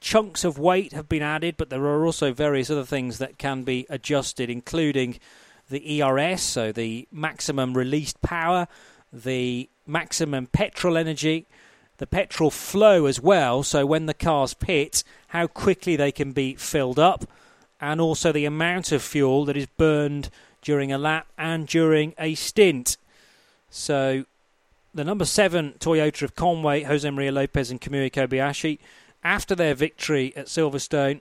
[0.00, 3.62] chunks of weight have been added, but there are also various other things that can
[3.62, 5.18] be adjusted, including
[5.68, 8.66] the ERS, so the maximum released power,
[9.12, 11.46] the maximum petrol energy,
[11.98, 16.54] the petrol flow as well, so when the cars pit, how quickly they can be
[16.54, 17.24] filled up,
[17.80, 20.30] and also the amount of fuel that is burned
[20.62, 22.96] during a lap and during a stint.
[23.70, 24.24] So
[24.94, 28.78] the number seven Toyota of Conway, Jose Maria Lopez and Kamui Kobayashi,
[29.22, 31.20] after their victory at Silverstone,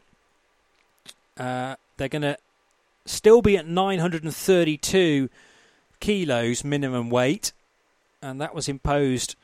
[1.38, 2.38] uh, they're going to
[3.06, 5.30] still be at 932
[6.00, 7.52] kilos minimum weight,
[8.22, 9.36] and that was imposed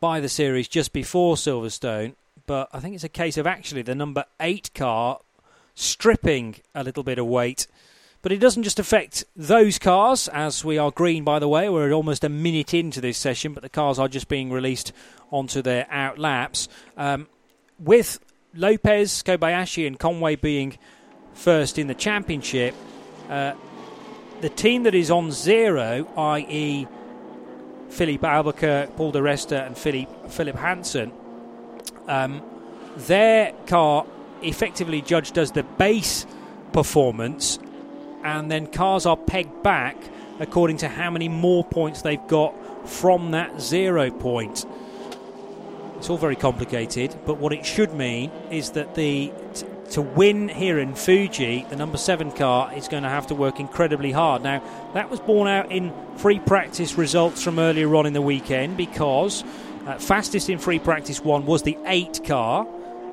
[0.00, 2.14] by the series just before Silverstone.
[2.46, 5.20] But I think it's a case of actually the number eight car
[5.74, 7.66] stripping a little bit of weight
[8.22, 11.68] but it doesn't just affect those cars, as we are green, by the way.
[11.68, 14.92] We're almost a minute into this session, but the cars are just being released
[15.32, 16.68] onto their out laps.
[16.96, 17.26] Um,
[17.80, 18.20] with
[18.54, 20.78] Lopez, Kobayashi, and Conway being
[21.34, 22.76] first in the championship,
[23.28, 23.54] uh,
[24.40, 26.86] the team that is on zero, i.e.,
[27.88, 31.12] Philippe Albuquerque, Paul di Resta, and Philip, Philip Hanson,
[32.06, 32.40] um,
[32.96, 34.06] their car
[34.42, 36.24] effectively judged as the base
[36.72, 37.58] performance
[38.24, 39.96] and then cars are pegged back
[40.40, 42.54] according to how many more points they've got
[42.88, 44.66] from that zero point.
[45.96, 50.48] It's all very complicated, but what it should mean is that the t- to win
[50.48, 54.42] here in Fuji, the number seven car is going to have to work incredibly hard.
[54.42, 54.62] Now,
[54.94, 59.44] that was borne out in free practice results from earlier on in the weekend because
[59.86, 62.66] uh, fastest in free practice one was the eight car.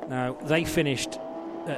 [0.07, 1.19] Now, they finished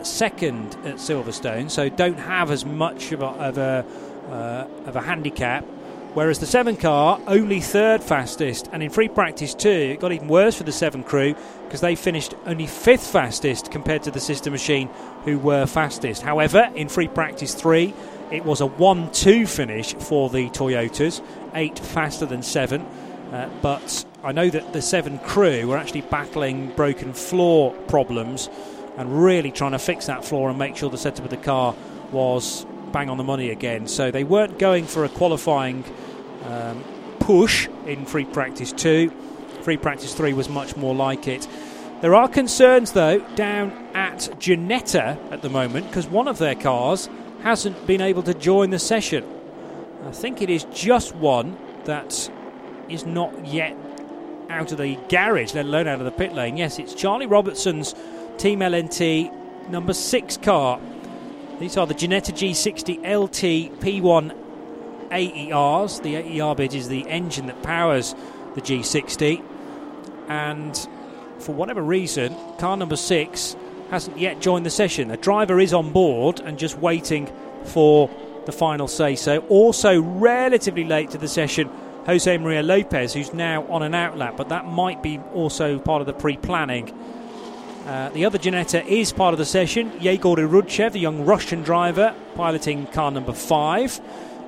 [0.03, 3.85] second at Silverstone, so don't have as much of a, of a,
[4.29, 5.65] uh, of a handicap.
[6.13, 10.27] Whereas the seven car only third fastest, and in free practice two, it got even
[10.27, 14.51] worse for the seven crew because they finished only fifth fastest compared to the sister
[14.51, 14.89] machine,
[15.23, 16.21] who were fastest.
[16.21, 17.93] However, in free practice three,
[18.29, 21.21] it was a 1 2 finish for the Toyotas,
[21.53, 22.81] eight faster than seven.
[23.31, 28.49] Uh, but I know that the seven crew were actually battling broken floor problems
[29.01, 31.75] and really trying to fix that floor and make sure the setup of the car
[32.11, 33.87] was bang on the money again.
[33.87, 35.83] So they weren't going for a qualifying
[36.45, 36.83] um,
[37.19, 39.09] push in free practice 2.
[39.63, 41.47] Free practice 3 was much more like it.
[42.01, 47.09] There are concerns, though, down at Ginetta at the moment because one of their cars
[47.41, 49.25] hasn't been able to join the session.
[50.05, 52.29] I think it is just one that
[52.87, 53.75] is not yet
[54.49, 56.57] out of the garage, let alone out of the pit lane.
[56.57, 57.95] Yes, it's Charlie Robertson's
[58.41, 60.81] Team LNT number six car.
[61.59, 64.33] These are the Ginetta G60 LT P1
[65.11, 65.99] AERs.
[65.99, 68.15] The AER bit is the engine that powers
[68.55, 69.43] the G60.
[70.27, 70.75] And
[71.37, 73.55] for whatever reason, car number six
[73.91, 75.09] hasn't yet joined the session.
[75.09, 77.31] The driver is on board and just waiting
[77.65, 78.09] for
[78.47, 79.41] the final say so.
[79.49, 81.69] Also, relatively late to the session,
[82.07, 86.07] Jose Maria Lopez, who's now on an outlap, but that might be also part of
[86.07, 86.91] the pre planning
[87.85, 89.91] Uh, the other Ginetta is part of the session.
[89.99, 93.99] Yegor Orudzhev, the young Russian driver, piloting car number five.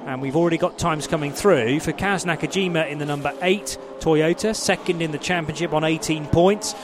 [0.06, 4.56] And we've already got times coming through for Kaz Nakajima in the number 8 Toyota,
[4.56, 6.76] second in the championship on 18 points.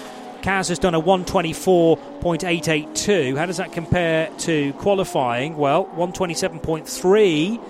[0.41, 3.37] Kaz has done a 124.882.
[3.37, 5.55] How does that compare to qualifying?
[5.57, 7.61] Well, 127.3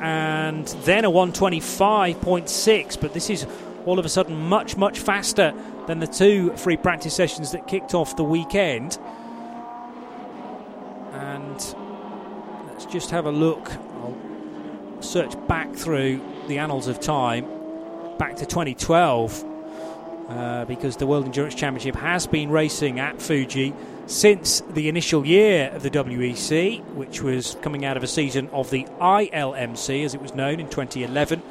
[0.00, 3.00] and then a 125.6.
[3.00, 3.46] But this is
[3.86, 5.54] all of a sudden much, much faster
[5.86, 8.98] than the two free practice sessions that kicked off the weekend.
[11.12, 11.76] And
[12.68, 14.16] let's just have a look I'll
[15.00, 17.46] search back through the annals of time,
[18.18, 19.44] back to 2012,
[20.28, 23.74] uh, because the World Endurance Championship has been racing at Fuji
[24.06, 28.70] since the initial year of the WEC, which was coming out of a season of
[28.70, 31.42] the ILMC, as it was known, in 2011.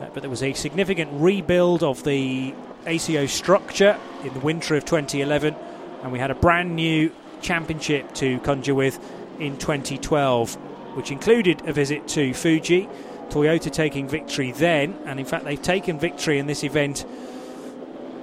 [0.00, 2.54] Uh, but there was a significant rebuild of the
[2.86, 5.54] ACO structure in the winter of 2011,
[6.02, 8.98] and we had a brand new championship to conjure with
[9.38, 10.56] in 2012
[10.96, 12.88] which included a visit to Fuji.
[13.28, 17.04] Toyota taking victory then, and in fact, they've taken victory in this event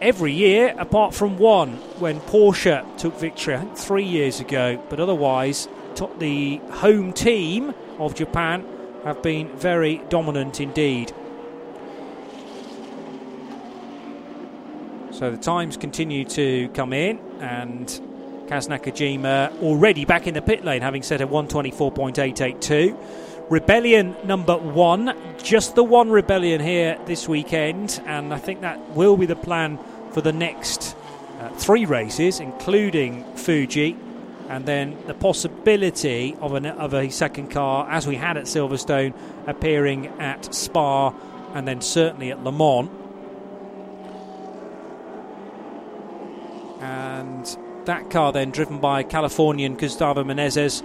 [0.02, 4.82] every year apart from one when Porsche took victory, three years ago.
[4.90, 5.68] But otherwise,
[6.18, 8.66] the home team of Japan
[9.04, 11.14] have been very dominant indeed.
[15.14, 17.88] So the times continue to come in, and
[18.48, 22.98] Kaz Nakajima already back in the pit lane, having set a 124.882.
[23.48, 29.16] Rebellion number one, just the one rebellion here this weekend, and I think that will
[29.16, 29.78] be the plan
[30.14, 30.96] for the next
[31.40, 33.96] uh, three races, including Fuji,
[34.50, 39.14] and then the possibility of, an, of a second car, as we had at Silverstone,
[39.46, 41.14] appearing at Spa,
[41.54, 42.90] and then certainly at Le Mans.
[46.84, 50.84] And that car then driven by Californian Gustavo Menezes.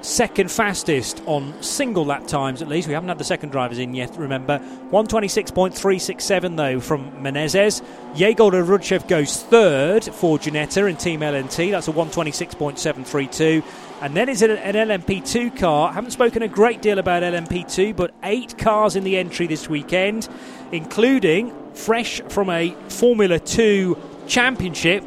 [0.00, 2.86] Second fastest on single lap times, at least.
[2.88, 4.58] We haven't had the second drivers in yet, remember.
[4.90, 7.82] 126.367, though, from Menezes.
[8.14, 11.72] Yegor Orudzhev goes third for Ginetta in Team LNT.
[11.72, 13.64] That's a 126.732.
[14.00, 15.90] And then is it an LMP2 car?
[15.90, 19.68] I haven't spoken a great deal about LMP2, but eight cars in the entry this
[19.68, 20.28] weekend,
[20.70, 23.98] including fresh from a Formula 2
[24.28, 25.02] championship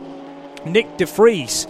[0.65, 1.67] Nyck De Vries.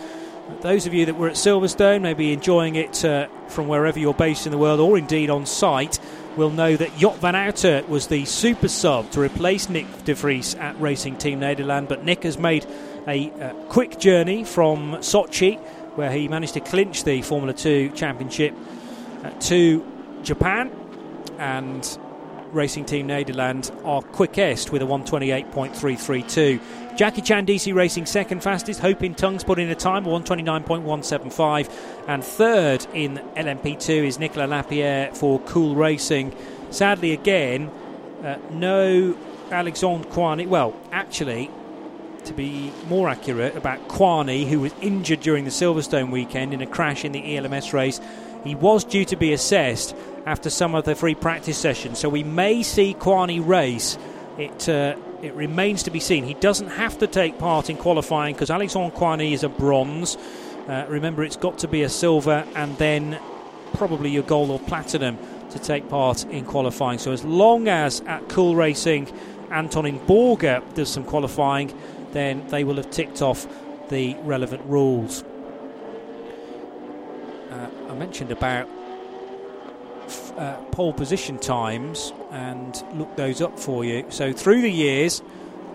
[0.62, 4.46] Those of you that were at Silverstone, maybe enjoying it uh, from wherever you're based
[4.46, 6.00] in the world or indeed on site,
[6.36, 10.56] will know that Job van Uitert was the super sub to replace Nyck De Vries
[10.56, 11.88] at Racing Team Nederland.
[11.88, 12.66] But Nyck has made
[13.08, 15.60] a uh, quick journey from Sochi,
[15.96, 18.54] where he managed to clinch the Formula 2 championship,
[19.24, 19.86] uh, to
[20.24, 20.72] Japan.
[21.38, 21.98] And
[22.52, 26.60] Racing Team Nederland are quickest with a 128.332.
[27.02, 28.80] Jackie Chan DC Racing second fastest.
[28.82, 31.72] Ho Pin Tung's put in a time of 129.175.
[32.08, 36.32] And third in LMP2 is Nicolas Lapierre for Cool Racing.
[36.70, 37.72] Sadly, again,
[38.24, 39.18] uh, no
[39.50, 40.48] Alexandre Coigny.
[40.48, 41.50] Well, actually,
[42.26, 46.68] to be more accurate, about Coigny, who was injured during the Silverstone weekend in a
[46.68, 48.00] crash in the ELMS race.
[48.44, 49.96] He was due to be assessed
[50.28, 53.98] after some of the free practice sessions, so we may see Coigny race.
[54.38, 56.24] It uh, it remains to be seen.
[56.24, 60.18] He doesn't have to take part in qualifying because Alexandre Coigny is a bronze.
[60.68, 63.20] Uh, remember, it's got to be a silver and then
[63.74, 65.18] probably your gold or platinum
[65.52, 67.00] to take part in qualifying.
[67.00, 69.12] So as long as at Cool Racing,
[69.52, 71.74] Antonin Borga does some qualifying,
[72.12, 73.48] then they will have ticked off
[73.90, 75.24] the relevant rules.
[77.52, 78.70] Uh, I mentioned about
[80.72, 84.06] pole position times and look those up for you.
[84.10, 85.22] So through the years,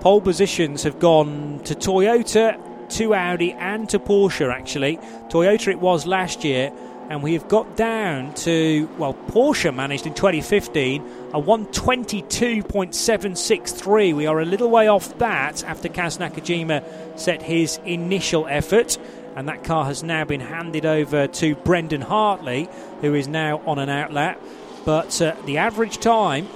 [0.00, 2.58] pole positions have gone to Toyota,
[2.90, 4.52] to Audi, and to Porsche.
[4.52, 4.98] Actually,
[5.28, 6.72] Toyota it was last year,
[7.08, 11.02] and we have got down to well, Porsche managed in 2015
[11.32, 14.14] a 122.763.
[14.14, 16.82] We are a little way off that after Kaz Nakajima
[17.18, 18.98] set his initial effort
[19.36, 22.70] and that car has now been handed over to Brendan Hartley,
[23.02, 24.38] who is now on an outlap.
[24.86, 26.48] But uh, the average time,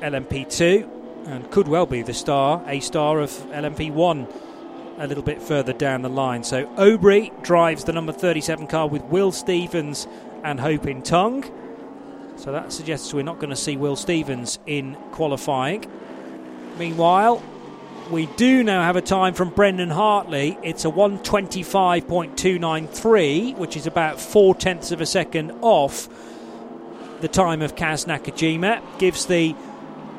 [0.01, 0.87] LMP2
[1.27, 4.31] and could well be the star, a star of LMP1
[4.99, 6.43] a little bit further down the line.
[6.43, 10.07] So Aubry drives the number 37 car with Will Stevens
[10.43, 11.43] and Ho Pin Tung.
[12.37, 15.85] So that suggests we're not going to see Will Stevens in qualifying.
[16.77, 17.41] Meanwhile,
[18.11, 20.57] we do now have a time from Brendan Hartley.
[20.63, 26.07] It's a 125.293, which is about four tenths of a second off
[27.21, 28.81] the time of Kaz Nakajima.
[28.99, 29.53] Gives the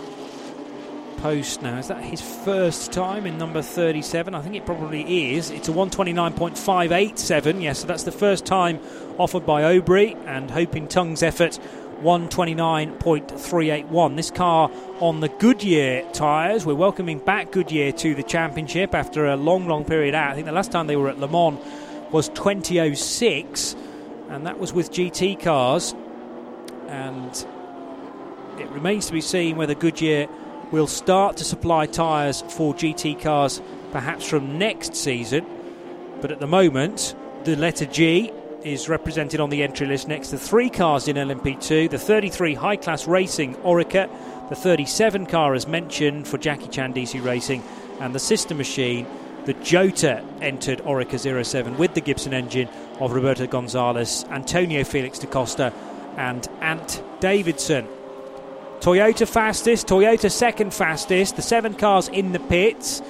[1.18, 1.78] post now.
[1.78, 4.34] Is that his first time in number 37?
[4.34, 5.52] I think it probably is.
[5.52, 7.62] It's a 129.587.
[7.62, 8.80] Yes, so that's the first time
[9.20, 11.60] offered by Aubry and Ho Pin Tung's effort
[12.02, 14.16] 129.381.
[14.16, 16.66] This car on the Goodyear tyres.
[16.66, 20.32] We're welcoming back Goodyear to the championship after a long, long period out.
[20.32, 21.60] I think the last time they were at Le Mans
[22.12, 23.76] was 2006,
[24.30, 25.96] and that was with GT cars.
[26.88, 27.46] And
[28.60, 30.28] it remains to be seen whether Goodyear
[30.72, 35.46] will start to supply tyres for GT cars perhaps from next season.
[36.22, 38.32] But at the moment, the letter G
[38.68, 42.76] is represented on the entry list next to three cars in LMP2 the 33 high
[42.76, 44.10] class racing Oreca,
[44.50, 47.64] the 37 car as mentioned for Jackie Chan DC Racing,
[48.00, 49.08] and the sister machine.
[49.46, 52.68] The Jota entered Oreca 07 with the Gibson engine
[53.00, 55.72] of Roberto Gonzalez, Antonio Felix da Costa,
[56.18, 57.88] and Ant Davidson.
[58.82, 63.02] Toyota fastest, Toyota second fastest, the seven cars in the pits.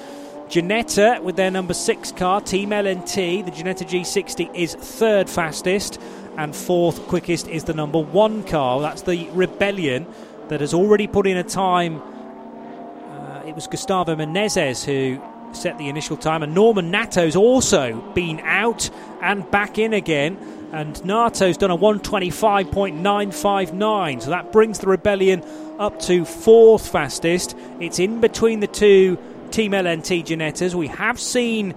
[0.49, 3.43] Ginetta with their number six car, Team LNT.
[3.43, 5.99] The Ginetta G60 is third fastest,
[6.37, 8.79] and fourth quickest is the number one car.
[8.79, 10.07] That's the Rebellion
[10.47, 12.01] that has already put in a time.
[12.01, 15.21] Uh, it was Gustavo Menezes who
[15.53, 18.89] set the initial time, and Norman Nato's also been out
[19.21, 20.37] and back in again.
[20.71, 25.43] And Nato's done a 125.959, so that brings the Rebellion
[25.79, 27.55] up to fourth fastest.
[27.79, 29.17] It's in between the two
[29.51, 30.73] Team LNT Ginettas.
[30.73, 31.73] We have seen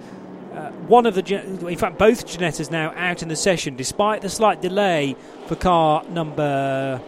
[0.53, 4.29] uh, one of the, in fact, both Ginettas now out in the session, despite the
[4.29, 5.17] slight delay
[5.47, 7.01] for car number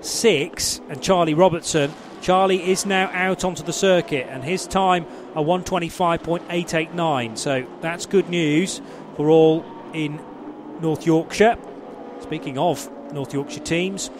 [0.00, 1.92] six and Charlie Robertson.
[2.20, 7.38] Charlie is now out onto the circuit, and his time a 125.889.
[7.38, 8.82] So that's good news
[9.16, 10.20] for all in
[10.80, 11.56] North Yorkshire.
[12.20, 14.10] Speaking of North Yorkshire teams,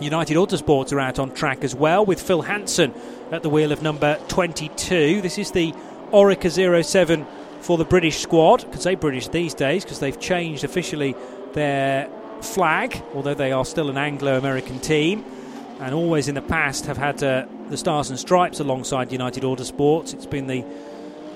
[0.00, 2.92] United Autosports are out on track as well with Phil Hanson
[3.30, 5.20] at the wheel of number 22.
[5.20, 5.72] This is the
[6.10, 7.26] Oreca 07
[7.60, 8.70] for the British squad.
[8.72, 11.14] Could say British these days because they've changed officially
[11.52, 12.08] their
[12.40, 15.24] flag, although they are still an Anglo-American team,
[15.80, 20.12] and always in the past have had uh, the Stars and Stripes alongside United Autosports.
[20.12, 20.64] It's been the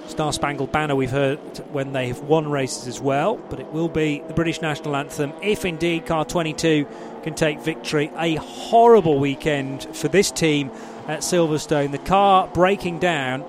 [0.08, 1.38] Star Spangled Banner we've heard
[1.70, 5.32] when they have won races as well, but it will be the British national anthem
[5.42, 6.86] if indeed car 22
[7.28, 8.10] can take victory.
[8.16, 10.70] A horrible weekend for this team
[11.06, 11.92] at Silverstone.
[11.92, 13.44] The car breaking down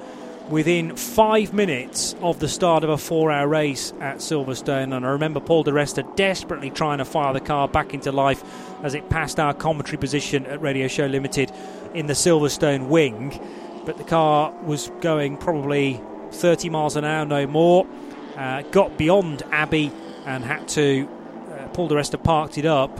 [0.50, 4.96] within five minutes of the start of a four hour race at Silverstone.
[4.96, 8.44] And I remember Paul di Resta desperately trying to fire the car back into life
[8.84, 11.52] as it passed our commentary position at Radio Show Limited
[11.94, 13.40] in the Silverstone wing.
[13.86, 16.02] But the car was going probably
[16.32, 17.88] 30 miles an hour, no more.
[18.36, 19.92] Uh, got beyond Abbey
[20.26, 21.08] and had to.
[21.50, 23.00] Uh, Paul di Resta parked it up,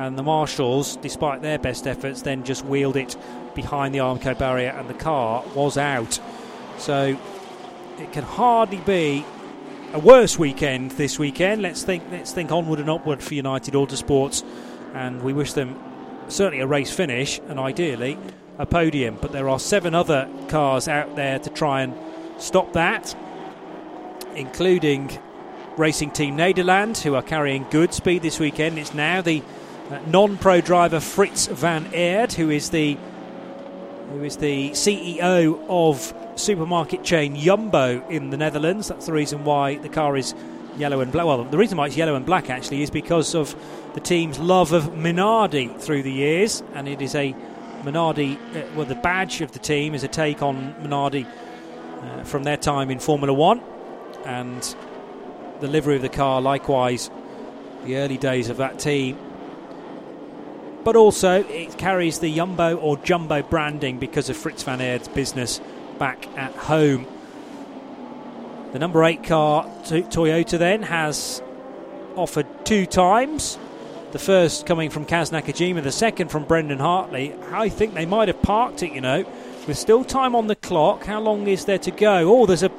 [0.00, 3.16] and the marshals, despite their best efforts, then just wheeled it
[3.54, 6.18] behind the Armco barrier, and the car was out.
[6.78, 7.18] So
[7.98, 9.26] it can hardly be
[9.92, 11.60] a worse weekend this weekend.
[11.60, 12.02] Let's think.
[12.10, 14.42] Let's think onward and upward for United Autosports,
[14.94, 15.78] and we wish them
[16.28, 18.16] certainly a race finish and ideally
[18.58, 19.18] a podium.
[19.20, 21.94] But there are seven other cars out there to try and
[22.38, 23.14] stop that,
[24.34, 25.10] including
[25.76, 28.78] Racing Team Nederland, who are carrying good speed this weekend.
[28.78, 29.42] It's now the
[29.90, 32.96] uh, non-pro driver Frits van Eerd, who is the
[34.12, 38.88] who is the CEO of supermarket chain Jumbo in the Netherlands.
[38.88, 40.34] That's the reason why the car is
[40.76, 41.26] yellow and black.
[41.26, 43.54] Well, the reason why it's yellow and black actually is because of
[43.94, 47.34] the team's love of Minardi through the years, and it is a
[47.82, 48.36] Minardi.
[48.36, 51.26] Uh, well, the badge of the team is a take on Minardi
[52.02, 53.60] uh, from their time in Formula One,
[54.24, 54.74] and
[55.60, 57.10] the livery of the car, likewise,
[57.84, 59.18] the early days of that team.
[60.82, 65.60] But also, it carries the Jumbo or Jumbo branding because of Frits van Eerd's business
[65.98, 67.06] back at home.
[68.72, 71.42] The number eight car, Toyota, then has
[72.16, 73.58] offered two times.
[74.12, 77.34] The first coming from Kaz Nakajima, the second from Brendan Hartley.
[77.52, 79.24] I think they might have parked it, you know.
[79.66, 82.34] With still time on the clock, how long is there to go?
[82.34, 82.70] Oh, there's a,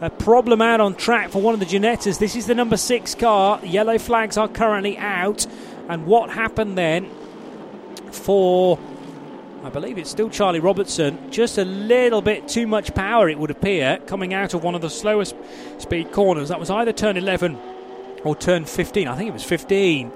[0.00, 2.18] a problem out on track for one of the Ginettas.
[2.18, 3.60] This is the number six car.
[3.64, 5.46] Yellow flags are currently out.
[5.88, 7.10] And what happened then
[8.14, 8.78] for
[9.64, 11.30] I believe it's still Charlie Robertson.
[11.30, 14.82] Just a little bit too much power, it would appear, coming out of one of
[14.82, 15.34] the slowest
[15.78, 16.50] speed corners.
[16.50, 17.58] That was either turn 11
[18.24, 19.08] or turn 15.
[19.08, 20.12] I think it was 15.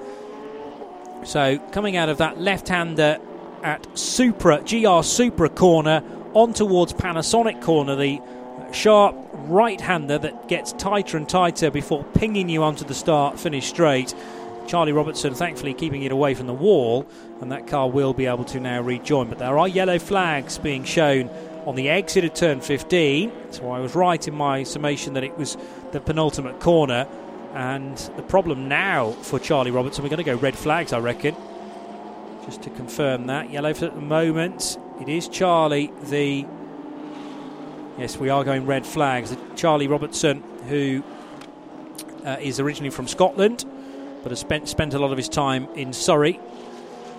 [1.24, 3.18] So coming out of that left hander
[3.62, 6.02] at Supra, GR Supra corner
[6.34, 8.20] on towards Panasonic corner, the
[8.72, 13.66] sharp right hander that gets tighter and tighter before pinging you onto the start finish
[13.66, 14.14] straight.
[14.66, 17.06] Charlie Robertson thankfully keeping it away from the wall,
[17.40, 19.28] and that car will be able to now rejoin.
[19.28, 21.30] But there are yellow flags being shown
[21.66, 25.36] on the exit of turn 15, so I was right in my summation that it
[25.36, 25.56] was
[25.92, 27.06] the penultimate corner.
[27.54, 31.34] And the problem now for Charlie Robertson, we're going to go red flags, I reckon.
[32.44, 33.50] Just to confirm that.
[33.50, 34.78] Yellow for the moment.
[35.00, 36.46] It is Charlie, the.
[37.98, 39.36] Yes, we are going red flags.
[39.56, 41.02] Charlie Robertson, who
[42.24, 43.64] uh, is originally from Scotland,
[44.22, 46.40] but has spent, spent a lot of his time in Surrey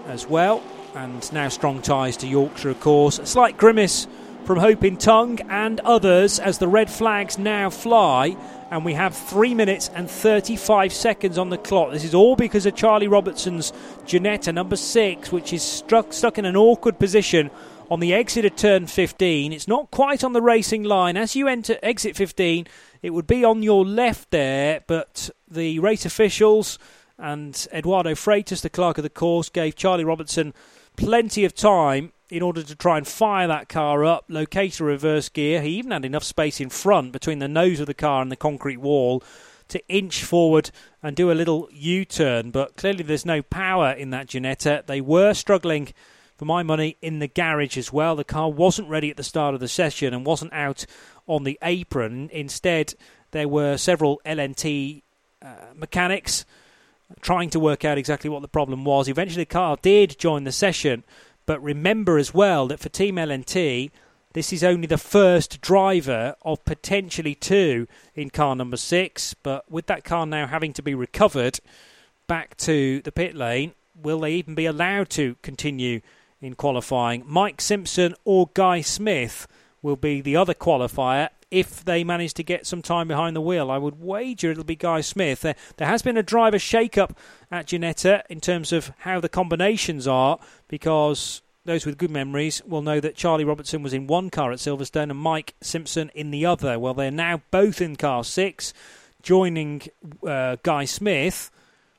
[0.09, 0.61] as well,
[0.95, 3.19] and now strong ties to Yorkshire, of course.
[3.19, 4.07] A slight grimace
[4.43, 8.35] from Ho Pin Tung and others as the red flags now fly,
[8.71, 11.91] and we have three minutes and 35 seconds on the clock.
[11.91, 13.71] This is all because of Charlie Robertson's
[14.05, 17.51] Ginetta, number six, which is struck, stuck in an awkward position
[17.91, 19.53] on the exit of turn 15.
[19.53, 21.17] It's not quite on the racing line.
[21.17, 22.67] As you enter exit 15,
[23.01, 26.77] it would be on your left there, but the race officials
[27.19, 30.53] and Eduardo Freitas, the clerk of the course, gave Charlie Robertson
[30.95, 35.29] plenty of time in order to try and fire that car up, locate a reverse
[35.29, 35.61] gear.
[35.61, 38.35] He even had enough space in front between the nose of the car and the
[38.35, 39.23] concrete wall
[39.69, 42.51] to inch forward and do a little U turn.
[42.51, 44.85] But clearly, there's no power in that Ginetta.
[44.85, 45.93] They were struggling,
[46.37, 48.15] for my money, in the garage as well.
[48.15, 50.85] The car wasn't ready at the start of the session and wasn't out
[51.27, 52.29] on the apron.
[52.31, 52.93] Instead,
[53.31, 55.01] there were several LNT
[55.41, 56.45] uh, mechanics
[57.21, 59.07] trying to work out exactly what the problem was.
[59.07, 61.03] Eventually, the car did join the session,
[61.45, 63.91] but remember as well that for Team LNT,
[64.33, 69.33] this is only the first driver of potentially two in car number six.
[69.33, 71.59] But with that car now having to be recovered
[72.27, 76.01] back to the pit lane, will they even be allowed to continue
[76.41, 77.23] in qualifying?
[77.25, 79.47] Mike Simpson or Guy Smith
[79.81, 83.71] will be the other qualifier if they manage to get some time behind the wheel.
[83.71, 85.41] I would wager it'll be Guy Smith.
[85.41, 87.17] There, there has been a driver shake up
[87.51, 92.81] at Ginetta in terms of how the combinations are because those with good memories will
[92.81, 96.45] know that Charlie Robertson was in one car at Silverstone and Mike Simpson in the
[96.45, 96.79] other.
[96.79, 98.73] Well, they're now both in car six,
[99.21, 99.83] joining
[100.25, 101.51] uh, Guy Smith,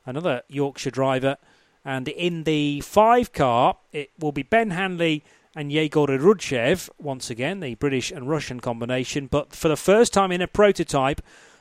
[0.06, 1.36] another Yorkshire driver.
[1.84, 5.24] And in the five car, it will be Ben Hanley
[5.54, 9.26] and Yegor Orudzhev, once again, the British and Russian combination.
[9.26, 11.20] But for the first time in a prototype,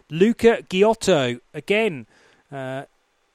[0.09, 2.05] Luca Ghiotto, again,
[2.51, 2.83] uh,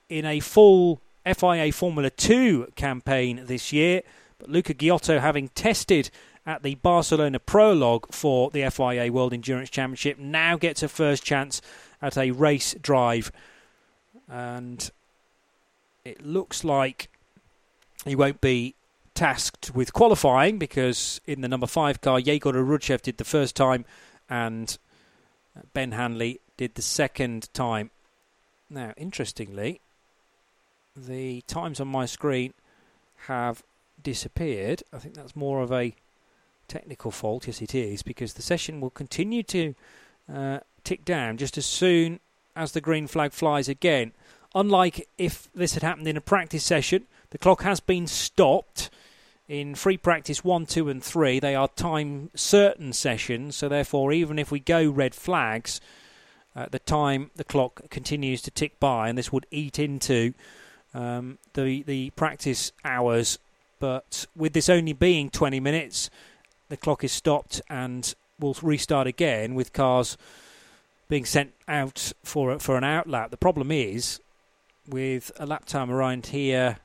[0.09, 4.03] in a full FIA Formula 2 campaign this year.
[4.39, 6.11] But Luca Ghiotto, having tested
[6.47, 11.63] at the Barcelona prologue for the FIA World Endurance Championship now gets a first chance
[12.03, 13.33] at a race drive.
[14.29, 14.91] And
[16.05, 17.09] it looks like
[18.05, 18.75] he won't be
[19.15, 23.85] tasked with qualifying because in the number five car, Yegor Orudzhev did the first time
[24.29, 24.77] and
[25.73, 27.91] Ben Hanley did the second time.
[28.71, 29.81] Now, interestingly,
[30.97, 32.55] the times on my screen
[33.27, 33.63] have
[34.03, 34.83] disappeared.
[34.93, 35.95] I think that's more of a
[36.69, 37.47] technical fault.
[37.47, 39.75] Yes, it is, because the session will continue to
[40.33, 42.21] uh, tick down just as soon
[42.57, 44.13] as the green flag flies again.
[44.55, 48.91] Unlike if this had happened in a practice session, the clock has been stopped.
[49.49, 54.39] In free practice 1, 2, and 3, they are time certain sessions, so therefore, even
[54.39, 55.83] if we go red flags,
[56.57, 60.33] uh, the time the clock continues to tick by, and this would eat into
[60.95, 63.39] um, the the practice hours.
[63.81, 66.09] But with this only being 20 minutes,
[66.71, 70.17] the clock is stopped and will restart again with cars
[71.09, 73.29] being sent out for for an outlap.
[73.29, 74.21] The problem is
[74.89, 76.79] with a lap time around here.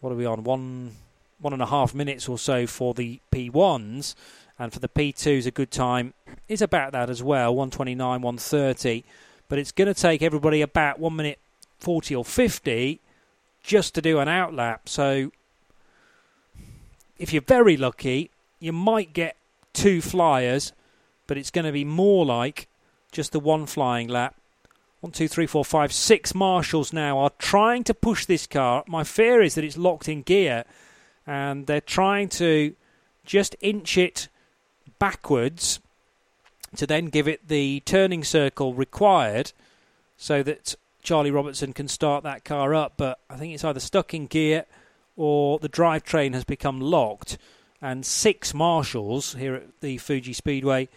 [0.00, 0.44] What are we on?
[0.44, 0.92] One
[1.40, 4.14] one and a half minutes or so for the P1s,
[4.58, 6.14] and for the P2s, a good time
[6.48, 9.04] is about that as well 129, 130.
[9.48, 11.38] But it's going to take everybody about 1 minute
[11.78, 13.00] 40 or 50
[13.62, 14.80] just to do an outlap.
[14.86, 15.30] So
[17.18, 19.36] if you're very lucky, you might get
[19.72, 20.72] two flyers,
[21.26, 22.68] but it's going to be more like
[23.12, 24.34] just the one flying lap.
[25.00, 28.82] One, two, three, four, five, six marshals now are trying to push this car.
[28.88, 30.64] My fear is that it's locked in gear
[31.28, 32.74] and they're trying to
[33.26, 34.28] just inch it
[34.98, 35.78] backwards
[36.74, 39.52] to then give it the turning circle required
[40.16, 44.14] so that Charlie Robertson can start that car up, but I think it's either stuck
[44.14, 44.64] in gear
[45.16, 47.36] or the drivetrain has become locked.
[47.82, 50.88] And six marshals here at the Fuji Speedway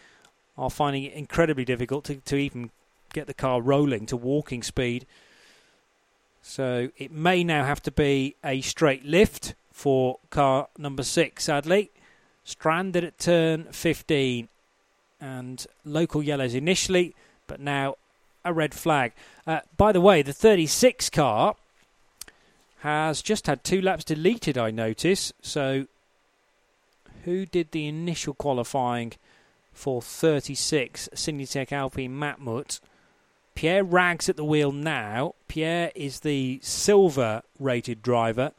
[0.57, 2.71] are finding it incredibly difficult to, to even
[3.13, 5.05] get the car rolling to walking speed.
[6.41, 11.89] So it may now have to be a straight lift for car number six, sadly.
[12.43, 14.47] Stranded at turn 15
[15.19, 17.15] and local yellows initially,
[17.47, 17.95] but now
[18.45, 19.11] a red flag.
[19.47, 21.55] Uh, by the way, the 36 car
[22.81, 25.33] has just had two laps deleted, I notice.
[25.41, 25.87] So,
[27.25, 29.13] who did the initial qualifying
[29.73, 31.09] for 36?
[31.15, 32.79] Signatech Alpine Matmut.
[33.55, 35.33] Pierre Ragues at the wheel now.
[35.47, 38.51] Pierre is the silver rated driver.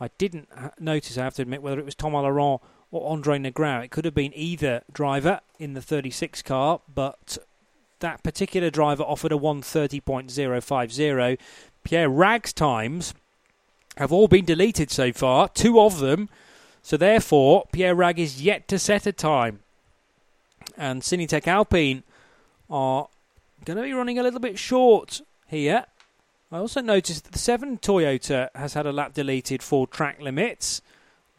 [0.00, 0.48] I didn't
[0.80, 3.84] notice, I have to admit, whether it was Thomas Laurent or Andre Negrão.
[3.84, 7.38] It could have been either driver in the 36 car, but
[8.00, 11.38] that particular driver offered a 130.050.
[11.84, 13.14] Pierre Ragues' times
[13.96, 16.28] have all been deleted so far, two of them.
[16.82, 19.60] So therefore, Pierre Ragues is yet to set a time.
[20.78, 22.04] And Signatech Alpine
[22.70, 23.08] are
[23.66, 25.84] going to be running a little bit short here.
[26.52, 30.82] I also noticed that the 7 Toyota has had a lap deleted for track limits,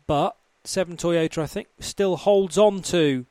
[0.08, 3.26] but 7 Toyota, I think, still holds on to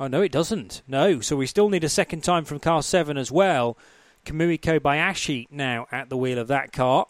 [0.00, 0.80] Oh, no, it doesn't.
[0.88, 1.20] No.
[1.20, 3.76] So we still need a second time from car 7 as well.
[4.24, 7.06] Kamui Kobayashi now at the wheel of that car.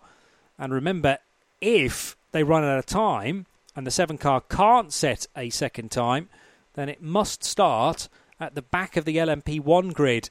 [0.59, 1.19] And remember,
[1.61, 6.29] if they run out of time and the 7 car can't set a second time,
[6.75, 8.09] then it must start
[8.41, 10.31] at the back of the LMP1 grid.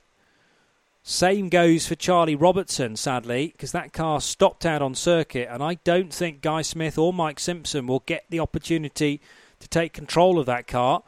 [1.09, 5.79] Same goes for Charlie Robertson, sadly, because that car stopped out on circuit, and I
[5.83, 9.19] don't think Guy Smith or Mike Simpson will get the opportunity
[9.59, 11.01] to take control of that car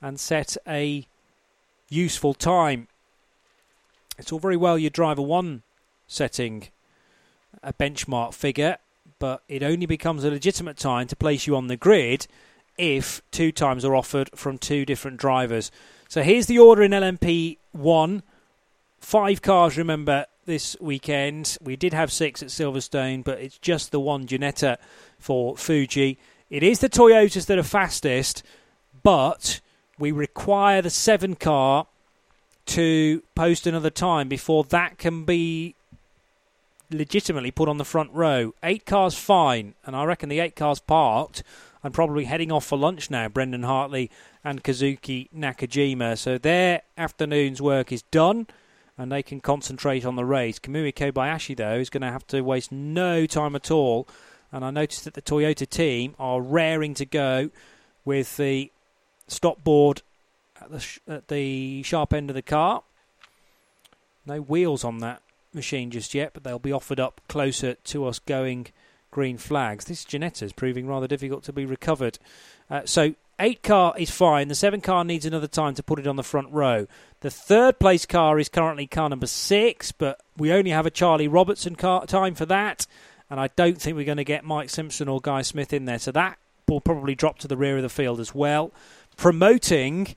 [0.00, 1.06] and set a
[1.90, 2.88] useful time.
[4.16, 5.64] It's all very well your driver one
[6.06, 6.68] setting
[7.62, 8.78] a benchmark figure,
[9.18, 12.26] but it only becomes a legitimate time to place you on the grid
[12.78, 15.70] if two times are offered from two different drivers.
[16.08, 18.22] So here's the order in LMP one.
[19.02, 21.58] Five cars, remember, this weekend.
[21.60, 24.78] We did have six at Silverstone, but it's just the one Ginetta
[25.18, 26.18] for Fuji.
[26.48, 28.44] It is the Toyotas that are fastest,
[29.02, 29.60] but
[29.98, 31.88] we require the seven car
[32.66, 35.74] to post another time before that can be
[36.90, 38.54] legitimately put on the front row.
[38.62, 41.42] Eight cars fine, and I reckon the eight cars parked
[41.82, 44.10] and probably heading off for lunch now, Brendan Hartley
[44.44, 46.16] and Kazuki Nakajima.
[46.16, 48.46] So their afternoon's work is done
[48.98, 50.58] and they can concentrate on the race.
[50.58, 54.06] Kamui Kobayashi, though, is going to have to waste no time at all.
[54.52, 57.50] And I noticed that the Toyota team are raring to go
[58.04, 58.70] with the
[59.28, 60.02] stop board
[60.60, 62.82] at the, sh- at the sharp end of the car.
[64.26, 65.22] No wheels on that
[65.54, 68.68] machine just yet, but they'll be offered up closer to us going
[69.10, 69.86] green flags.
[69.86, 72.18] This Ginetta is proving rather difficult to be recovered.
[72.70, 74.48] Uh, so eight car is fine.
[74.48, 76.86] The seven car needs another time to put it on the front row.
[77.20, 81.28] The third place car is currently car number six, but we only have a Charlie
[81.28, 82.86] Robertson car time for that,
[83.28, 85.98] and I don't think we're going to get Mike Simpson or Guy Smith in there.
[85.98, 86.38] So that
[86.68, 88.72] will probably drop to the rear of the field as well.
[89.16, 90.14] Promoting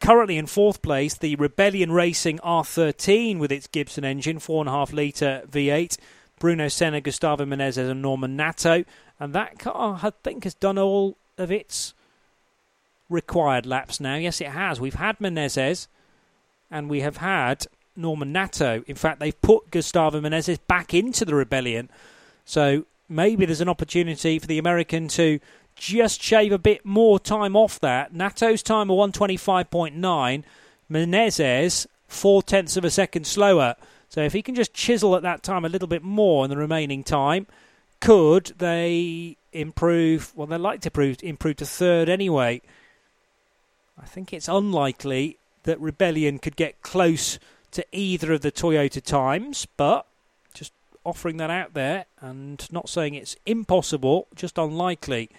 [0.00, 5.96] currently in fourth place, the Rebellion Racing R13 with its Gibson engine, 4.5 litre V8.
[6.40, 8.84] Bruno Senna, Gustavo Menezes, and Norman Nato.
[9.20, 11.92] And that car, I think, has done all of its
[13.10, 14.14] required laps now.
[14.14, 14.80] Yes, it has.
[14.80, 15.88] We've had Menezes
[16.70, 18.82] and we have had Norman Nato.
[18.86, 21.90] In fact, they've put Gustavo Menezes back into the rebellion.
[22.46, 25.40] So maybe there's an opportunity for the American to
[25.74, 28.14] just shave a bit more time off that.
[28.14, 30.44] Nato's time of 125.9,
[30.90, 33.76] Menezes four tenths of a second slower.
[34.08, 36.56] So if he can just chisel at that time a little bit more in the
[36.56, 37.46] remaining time,
[38.00, 40.32] could they improve?
[40.34, 42.62] Well, they'd like to improve, improve to third anyway.
[43.98, 47.38] I think it's unlikely that Rebellion could get close
[47.72, 50.06] to either of the Toyota times, but
[50.54, 50.72] just
[51.04, 55.30] offering that out there and not saying it's impossible, just unlikely.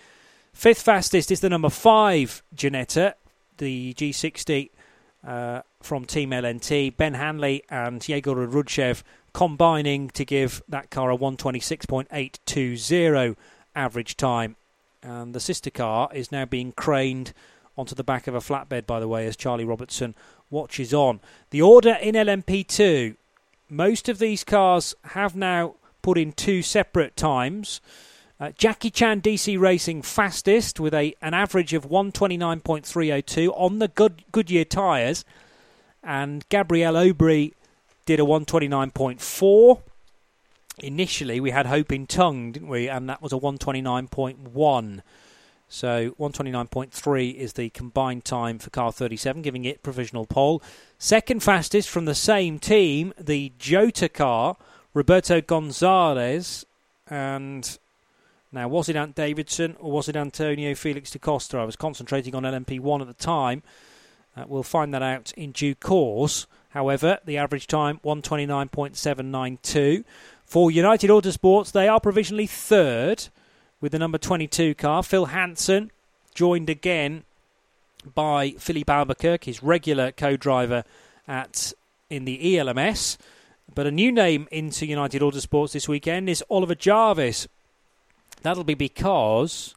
[0.53, 3.13] Fifth fastest is the number five Ginetta,
[3.57, 4.69] the G60
[5.25, 6.95] uh, from Team LNT.
[6.97, 13.35] Ben Hanley and Yegor Orudzhev combining to give that car a 126.820
[13.75, 14.55] average time.
[15.03, 17.33] And the sister car is now being craned
[17.77, 20.15] onto the back of a flatbed, by the way, as Charlie Robertson
[20.49, 21.19] watches on.
[21.49, 23.15] The order in LMP2
[23.71, 27.79] most of these cars have now put in two separate times.
[28.37, 34.23] Uh, Jackie Chan DC Racing fastest with a an average of 129.302 on the good
[34.31, 35.23] Goodyear tyres,
[36.03, 37.53] and Gabriel Aubry
[38.05, 39.81] did a 129.4.
[40.79, 42.89] Initially, we had Ho Pin Tung, didn't we?
[42.89, 45.01] And that was a 129.1.
[45.73, 50.61] So 129.3 is the combined time for car 37, giving it provisional pole.
[50.99, 54.57] Second fastest from the same team, the Jota car,
[54.93, 56.65] Roberto Gonzalez.
[57.07, 57.79] And
[58.51, 61.59] now, was it Ant Davidson or was it Antonio Felix da Costa?
[61.59, 63.63] I was concentrating on LMP1 at the time.
[64.35, 66.47] Uh, we'll find that out in due course.
[66.71, 70.03] However, the average time 129.792.
[70.43, 73.29] For United Autosports, they are provisionally third
[73.81, 75.03] with the number 22 car.
[75.03, 75.91] Phil Hanson
[76.33, 77.23] joined again
[78.15, 80.83] by Philippe Albuquerque, his regular co-driver
[81.27, 81.73] at
[82.09, 83.17] in the ELMS.
[83.73, 87.47] But a new name into United Autosports this weekend is Oliver Jarvis.
[88.41, 89.75] That'll be because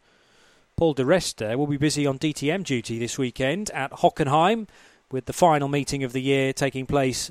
[0.77, 4.67] Paul di Resta will be busy on DTM duty this weekend at Hockenheim
[5.13, 7.31] with the final meeting of the year taking place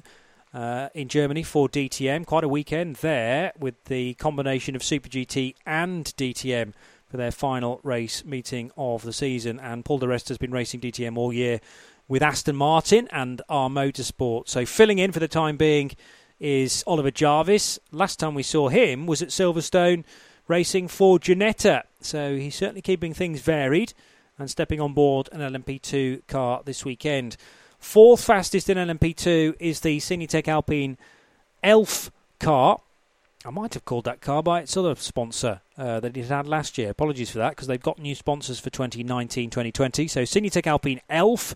[0.54, 2.26] uh, in Germany for DTM.
[2.26, 6.74] Quite a weekend there with the combination of Super GT and DTM
[7.08, 9.60] for their final race meeting of the season.
[9.60, 11.60] And Paul di Resta has been racing DTM all year
[12.08, 14.48] with Aston Martin and R Motorsport.
[14.48, 15.92] So filling in for the time being
[16.40, 17.80] is Oliver Jarvis.
[17.92, 20.04] Last time we saw him was at Silverstone
[20.48, 21.84] racing for Ginetta.
[22.02, 23.94] So he's certainly keeping things varied
[24.38, 27.38] and stepping on board an LMP2 car this weekend.
[27.84, 30.98] Fourth fastest in LMP2 is the Signatech Alpine
[31.62, 32.10] Elf
[32.40, 32.80] car.
[33.46, 36.78] I might have called that car by its other sponsor uh, that it had last
[36.78, 36.90] year.
[36.90, 40.08] Apologies for that because they've got new sponsors for 2019 2020.
[40.08, 41.54] So Signatech Alpine Elf.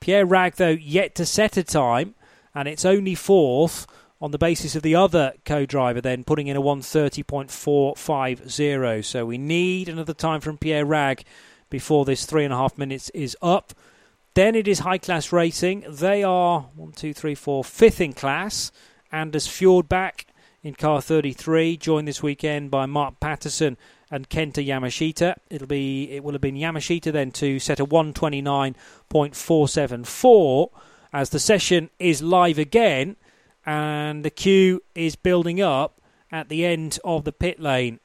[0.00, 2.14] Pierre Ragues, though, yet to set a time,
[2.54, 3.86] and it's only fourth
[4.20, 9.04] on the basis of the other co-driver then putting in a 130.450.
[9.04, 11.24] So we need another time from Pierre Ragues
[11.68, 13.74] before this three and a half minutes is up.
[14.36, 15.86] Then it is high class racing.
[15.88, 18.70] They are one, two, three, four, fifth in class.
[19.10, 20.26] Anders Fjordbach
[20.62, 23.78] in car 33, joined this weekend by Mark Patterson
[24.10, 25.36] and Kenta Yamashita.
[25.48, 30.70] It'll be it will have been Yamashita then to set a 129.474
[31.14, 33.16] as the session is live again
[33.64, 35.98] and the queue is building up
[36.30, 38.00] at the end of the pit lane.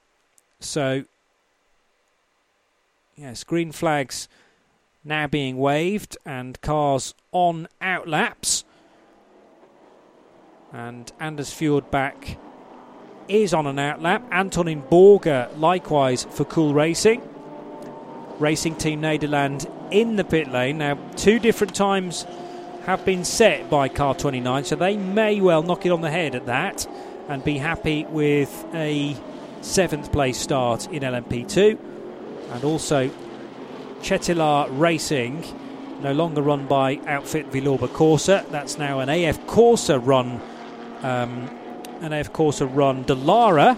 [0.62, 1.04] So
[3.18, 4.30] yes, green flags
[5.04, 8.64] now being waved and cars on out laps.
[10.72, 12.38] And Anders Fjordbach
[13.28, 14.24] is on an outlap.
[14.32, 17.22] Antonin Borga likewise for Cool Racing.
[18.40, 20.78] Racing Team Nederland in the pit lane.
[20.78, 22.26] Now, two different times
[22.86, 26.34] have been set by car 29, so they may well knock it on the head
[26.36, 26.88] at that
[27.28, 29.16] and be happy with a
[29.62, 31.78] seventh place start in LMP2.
[32.52, 33.12] And also,
[34.02, 35.44] Cetilar Racing,
[36.02, 38.26] no longer run by outfit Villorba Corse.
[38.26, 40.42] That's now an AF Corse run,
[41.04, 41.50] um,
[42.02, 43.78] an AF Corse run Dallara,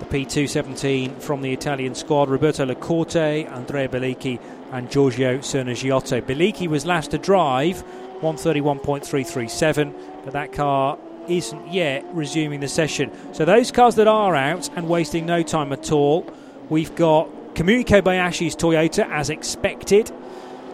[0.00, 4.40] The P217 from the Italian squad, Roberto Lacorte, Andrea Belicchi,
[4.72, 6.22] and Giorgio Sernagiotto.
[6.22, 7.84] Belicchi was last to drive,
[8.20, 13.10] 131.337, but that car isn't yet resuming the session.
[13.32, 16.26] So those cars that are out and wasting no time at all,
[16.68, 20.12] we've got Kamui Kobayashi's Toyota as expected.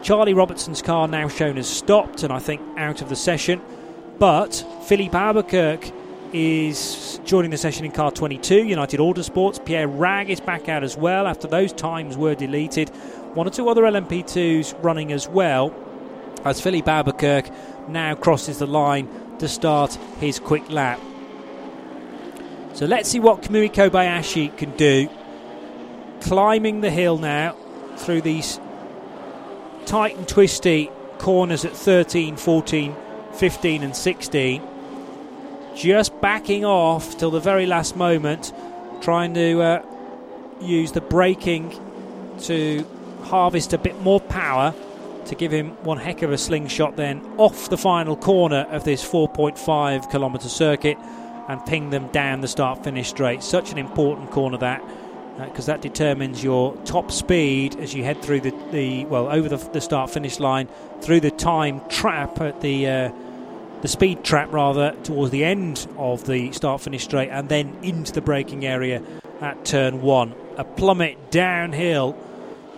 [0.02, 3.62] Charlie Robertson's car now shown as stopped and I think out of the session.
[4.18, 5.92] But Philippe Albuquerque
[6.32, 9.64] is joining the session in car 22, United Autosports.
[9.64, 12.88] Pierre Ragues is back out as well after those times were deleted.
[13.34, 15.72] One or two other LMP2s running as well
[16.44, 17.52] as Philippe Albuquerque
[17.86, 19.08] now crosses the line
[19.38, 20.98] to start his quick lap.
[22.72, 25.08] So let's see what Kamui Kobayashi can do.
[26.22, 27.56] Climbing the hill now
[27.96, 28.58] through these
[29.86, 32.96] tight and twisty corners at 13, 14,
[33.34, 34.62] 15, and 16.
[35.74, 38.52] Just backing off till the very last moment,
[39.00, 39.82] trying to uh,
[40.60, 41.76] use the braking
[42.40, 42.86] to
[43.22, 44.74] harvest a bit more power
[45.26, 49.04] to give him one heck of a slingshot then off the final corner of this
[49.04, 50.98] 4.5 kilometre circuit
[51.48, 53.42] and ping them down the start finish straight.
[53.42, 54.82] Such an important corner that
[55.38, 59.48] because uh, that determines your top speed as you head through the, the well over
[59.48, 60.68] the, the start finish line
[61.00, 63.12] through the time trap at the uh,
[63.80, 68.12] the speed trap rather towards the end of the start finish straight and then into
[68.12, 69.02] the braking area
[69.40, 70.34] at turn one.
[70.56, 72.12] A plummet downhill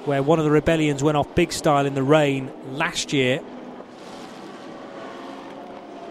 [0.06, 3.40] where one of the rebellions went off big style in the rain last year.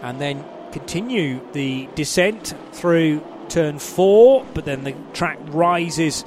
[0.01, 3.23] And then continue the descent through
[3.54, 6.26] turn four, but then the track rises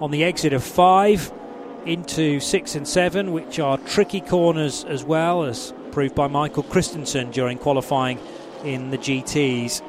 [0.00, 1.32] on the exit of five
[1.86, 7.30] into six and seven, which are tricky corners as well, as proved by Michael Christensen
[7.30, 8.18] during qualifying
[8.62, 9.82] in the GTs.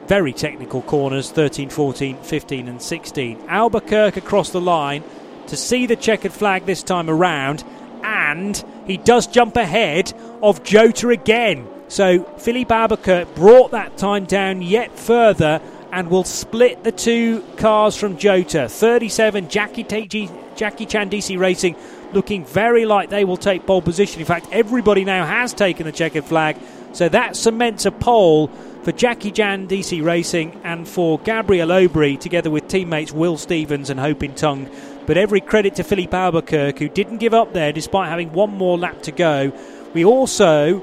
[0.07, 3.43] very technical corners 13, 14, 15, and 16.
[3.49, 5.03] Albuquerque across the line
[5.49, 7.65] to see the checkered flag this time around,
[8.05, 10.13] and he does jump ahead
[10.43, 11.69] of Jota again.
[11.89, 15.61] So Filipe Albuquerque brought that time down yet further
[15.91, 18.69] and will split the two cars from Jota.
[18.69, 21.77] 37, Jackie, T- Jackie Chan DC Racing
[22.13, 24.21] looking very like they will take pole position.
[24.21, 26.59] In fact, everybody now has taken the checkered flag.
[26.93, 28.49] So that cements a pole
[28.83, 33.99] for Jackie Chan DC Racing and for Gabriel Aubry, together with teammates Will Stevens and
[34.01, 34.71] Ho Pin Tung
[35.09, 38.77] but every credit to Filipe Albuquerque, who didn't give up there despite having one more
[38.77, 39.51] lap to go.
[39.95, 40.83] We also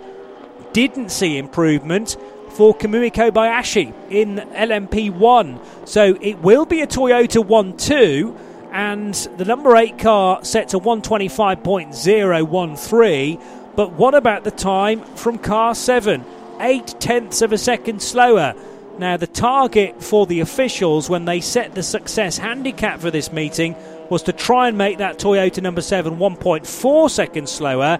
[0.73, 2.17] didn't see improvement
[2.49, 5.87] for Kamui Kobayashi in LMP1.
[5.87, 8.35] So it will be a Toyota 1 2,
[8.71, 13.41] and the number 8 car set to 125.013.
[13.75, 16.25] But what about the time from car 7?
[16.61, 18.53] Eight tenths of a second slower.
[18.97, 23.75] Now, the target for the officials when they set the success handicap for this meeting
[24.09, 27.99] was to try and make that Toyota number 7 1.4 seconds slower.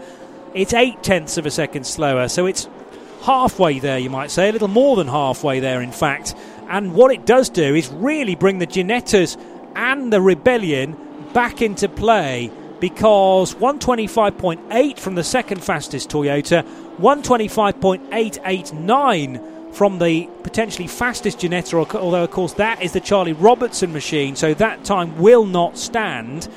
[0.55, 2.69] It's eight tenths of a second slower, so it's
[3.23, 6.33] halfway there, you might say, a little more than halfway there, in fact.
[6.69, 9.37] And what it does do is really bring the Ginettas
[9.75, 10.95] and the Rebellion
[11.33, 12.49] back into play
[12.79, 16.63] because 125.8 from the second fastest Toyota,
[16.99, 24.37] 125.889 from the potentially fastest Ginetta, although, of course, that is the Charlie Robertson machine,
[24.37, 26.47] so that time will not stand.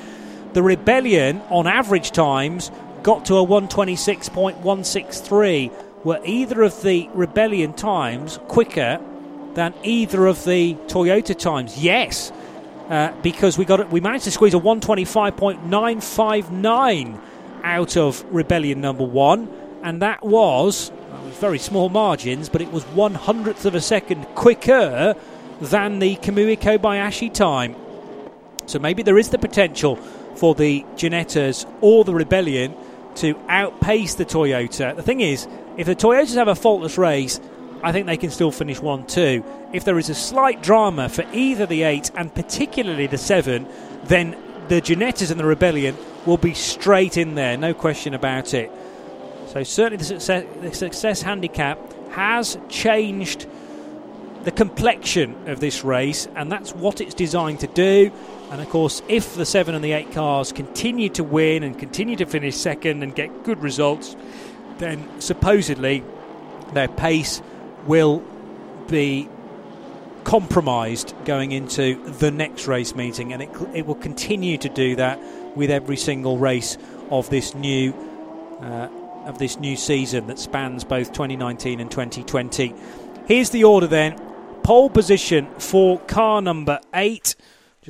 [0.53, 2.71] The Rebellion, on average times,
[3.03, 5.71] got to a 126.163.
[6.03, 9.01] Were either of the Rebellion times quicker
[9.53, 11.77] than either of the Toyota times?
[11.77, 12.31] Yes,
[12.89, 17.19] uh, because we got we managed to squeeze a 125.959
[17.63, 19.49] out of Rebellion number one,
[19.83, 20.91] and that was
[21.39, 25.15] very small margins, but it was one hundredth of a second quicker
[25.61, 27.75] than the Kamui Kobayashi time.
[28.65, 29.95] So maybe there is the potential
[30.35, 32.73] for the Ginettas or the Rebellion
[33.15, 34.95] to outpace the Toyota.
[34.95, 35.47] The thing is,
[35.77, 37.39] if the Toyotas have a faultless race,
[37.81, 39.43] I think they can still finish 1 2.
[39.73, 43.67] If there is a slight drama for either the 8 and particularly the 7,
[44.05, 44.35] then
[44.67, 48.71] the Ginettas and the Rebellion will be straight in there, no question about it.
[49.47, 51.79] So certainly the success, the success handicap
[52.11, 53.47] has changed
[54.43, 58.11] the complexion of this race, and that's what it's designed to do.
[58.51, 62.15] And of course, if the seven and the eight cars continue to win and continue
[62.15, 64.15] to finish second and get good results,
[64.79, 66.03] then supposedly
[66.73, 67.41] their pace
[67.85, 68.23] will
[68.87, 69.29] be
[70.23, 75.19] compromised going into the next race meeting, and it, it will continue to do that
[75.55, 76.77] with every single race
[77.09, 77.93] of this new
[78.61, 78.89] uh,
[79.25, 82.73] of this new season that spans both 2019 and 2020.
[83.25, 84.19] Here's the order then.
[84.63, 87.35] Pole position for car number eight.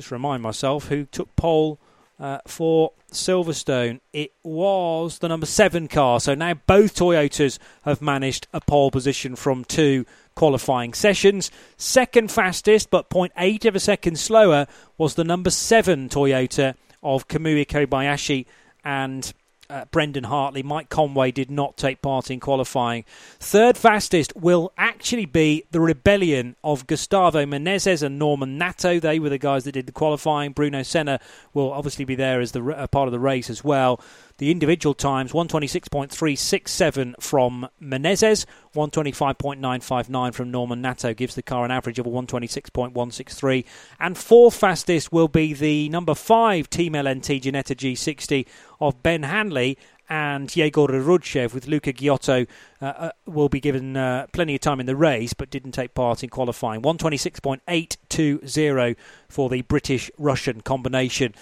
[0.00, 1.78] Just remind myself who took pole
[2.18, 4.00] uh, for Silverstone.
[4.14, 6.20] It was the number seven car.
[6.20, 11.50] So now both Toyotas have managed a pole position from two qualifying sessions.
[11.76, 17.66] Second fastest, but 0.8 of a second slower, was the number seven Toyota of Kamui
[17.66, 18.46] Kobayashi
[18.82, 19.34] and
[19.70, 20.62] uh, Brendan Hartley.
[20.62, 23.04] Mike Conway did not take part in qualifying.
[23.38, 28.98] Third fastest will actually be the rebellion of Gustavo Menezes and Norman Nato.
[29.00, 30.52] They were the guys that did the qualifying.
[30.52, 31.20] Bruno Senna
[31.54, 34.00] will obviously be there as the uh, part of the race as well.
[34.38, 41.98] The individual times 126.367 from Menezes, 125.959 from Norman Nato gives the car an average
[41.98, 43.66] of a 126.163.
[44.00, 48.46] And fourth fastest will be the number five Team LNT Ginetta G60
[48.80, 49.76] of Ben Hanley
[50.08, 52.48] and Yegor Orudzhev with Luca Ghiotto
[52.82, 55.94] uh, uh, will be given uh, plenty of time in the race but didn't take
[55.94, 56.82] part in qualifying.
[56.82, 58.96] 126.820
[59.28, 61.32] for the British Russian combination.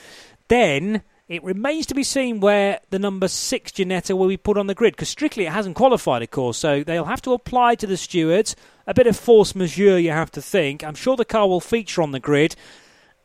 [0.48, 4.66] Then it remains to be seen where the number six Ginetta will be put on
[4.66, 6.58] the grid because strictly it hasn't qualified, of course.
[6.58, 8.54] So they'll have to apply to the stewards.
[8.86, 10.84] A bit of force majeure, you have to think.
[10.84, 12.56] I'm sure the car will feature on the grid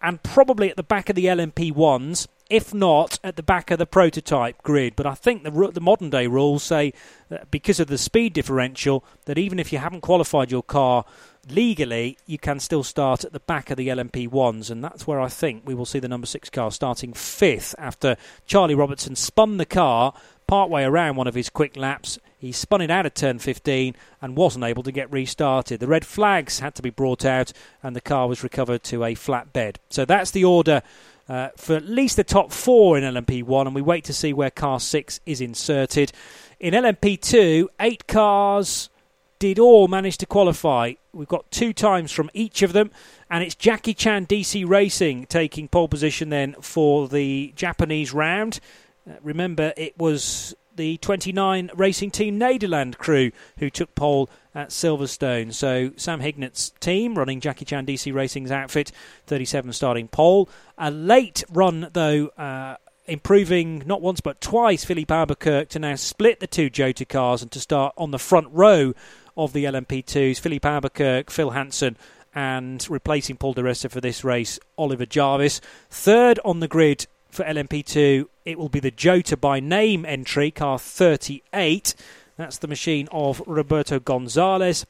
[0.01, 3.79] and probably at the back of the LMP ones, if not at the back of
[3.79, 4.95] the prototype grid.
[4.95, 6.93] But I think the, the modern day rules say
[7.29, 11.05] that because of the speed differential, that even if you haven't qualified your car
[11.49, 15.27] legally, you can still start at the back of the LMP1s, and that's where I
[15.27, 18.15] think we will see the number six car starting fifth after
[18.45, 20.13] Charlie Robertson spun the car
[20.47, 22.19] partway around one of his quick laps.
[22.37, 25.79] He spun it out of turn 15 and wasn't able to get restarted.
[25.79, 29.15] The red flags had to be brought out, and the car was recovered to a
[29.15, 29.79] flat bed.
[29.89, 30.81] So that's the order.
[31.30, 34.49] Uh, for at least the top four in LMP1, and we wait to see where
[34.49, 36.11] car six is inserted.
[36.60, 38.89] In LMP2, eight cars
[39.39, 40.93] did all manage to qualify.
[41.14, 42.91] We've got two times from each of them,
[43.30, 48.60] and it's Jackie Chan DC Racing taking pole position then for the Japanese round.
[49.10, 55.53] Uh, remember, it was the 29 Racing Team Nederland crew who took pole at Silverstone.
[55.53, 58.91] So Sam Hignett's team running Jackie Chan DC Racing's outfit,
[59.27, 60.49] 37 starting pole.
[60.77, 62.27] A late run though.
[62.38, 67.41] Uh, improving not once but twice Filipe Albuquerque to now split the two Jota cars
[67.41, 68.93] and to start on the front row
[69.35, 71.97] of the LMP2s, Filipe Albuquerque, Phil Hanson,
[72.35, 75.61] and replacing Paul di Resta for this race, Oliver Jarvis.
[75.89, 80.80] Third on the grid for LMP2, it will be the Jota by name entry, car
[80.80, 81.95] 38.
[82.44, 84.86] That's the machine of Roberto Gonzalez.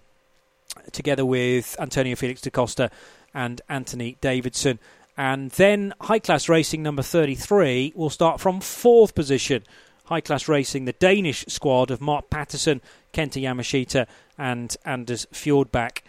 [0.91, 2.89] together with Antonio Felix da Costa
[3.31, 4.79] and Anthony Davidson.
[5.15, 9.65] And then high class racing number 33 will start from fourth position.
[10.05, 12.81] High class racing, the Danish squad of Mark Patterson,
[13.13, 15.99] Kenta Yamashita, and Anders Fjordbach.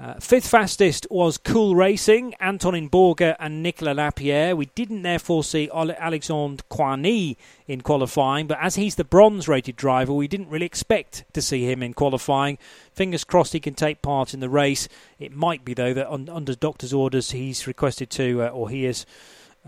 [0.00, 4.56] Uh, fifth fastest was Cool Racing, Antonin Borga and Nicolas Lapierre.
[4.56, 7.36] We didn't therefore see Alexandre Coigny
[7.66, 11.70] in qualifying, but as he's the bronze rated driver, we didn't really expect to see
[11.70, 12.56] him in qualifying.
[12.94, 14.88] Fingers crossed he can take part in the race.
[15.18, 18.86] It might be, though, that un- under doctor's orders he's requested to, uh, or he
[18.86, 19.04] is,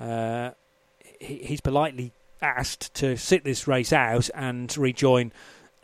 [0.00, 0.52] uh,
[1.20, 5.30] he- he's politely asked to sit this race out and rejoin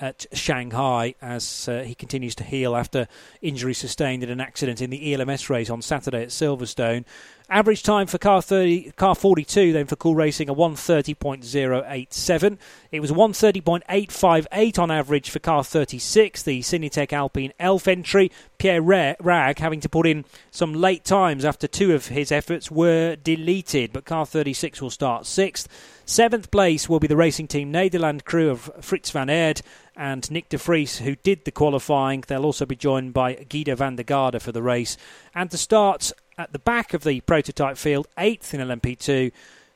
[0.00, 3.08] at Shanghai as uh, he continues to heal after
[3.42, 7.04] injury sustained in an accident in the ELMS race on Saturday at Silverstone.
[7.50, 12.58] Average time for car 30, car 42 then for Cool Racing a 130.087.
[12.92, 18.30] It was 130.858 on average for car 36, the Signatech Alpine Elf entry.
[18.58, 23.16] Pierre Ragues having to put in some late times after two of his efforts were
[23.16, 25.68] deleted, but car 36 will start sixth.
[26.09, 29.60] Seventh place will be the racing team Nederland crew of Frits van Eerd
[29.94, 32.24] and Nyck De Vries, who did the qualifying.
[32.26, 34.97] They'll also be joined by Giedo van der Garde for the race.
[35.35, 39.32] And to start at the back of the prototype field, eighth in LMP2,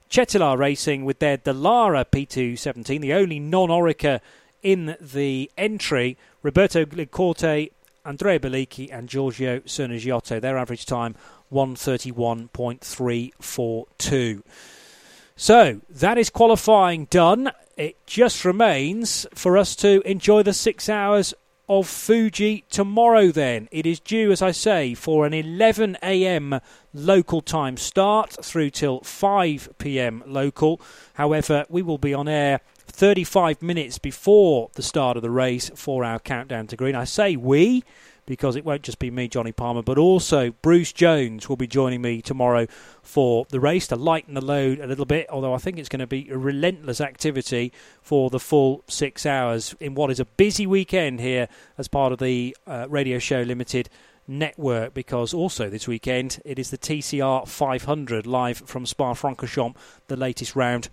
[0.09, 4.21] Cetilar Racing with their Dallara P217, the only non Oreca
[4.63, 6.17] in the entry.
[6.43, 7.73] Roberto Lacorte,
[8.07, 10.41] Andrea Belicchi, and Giorgio Sernagiotto.
[10.41, 11.15] Their average time
[11.53, 14.43] 131.342.
[15.43, 17.51] So that is qualifying done.
[17.77, 21.35] It just remains for us to enjoy the six hours
[21.69, 23.69] of Fuji tomorrow, then.
[23.73, 26.61] It is due, as I say, for an 11 a.m.
[26.95, 30.23] local time start through till 5 p.m.
[30.29, 30.81] local.
[31.15, 36.05] However, we will be on air 35 minutes before the start of the race for
[36.05, 36.95] our countdown to green.
[36.95, 37.83] I say we
[38.27, 42.03] because it won't just be me, Johnny Palmer, but also Bruce Jones will be joining
[42.03, 42.67] me tomorrow
[43.03, 45.27] for the race to lighten the load a little bit.
[45.31, 49.75] Although I think it's going to be a relentless activity for the full six hours
[49.81, 53.89] in what is a busy weekend here as part of the uh, Radio Show Limited
[54.29, 59.77] network because also this weekend it is the TCR 500 live from Spa Francorchamps,
[60.07, 60.89] the latest round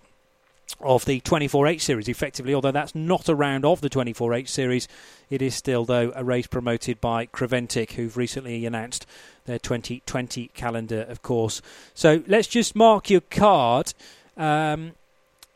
[0.80, 4.88] of the 24H series, effectively, although that's not a round of the 24H series.
[5.28, 9.06] It is still, though, a race promoted by Creventic, who've recently announced
[9.46, 11.60] their 2020 calendar, of course.
[11.94, 13.94] So let's just mark your card.
[14.36, 14.92] Um,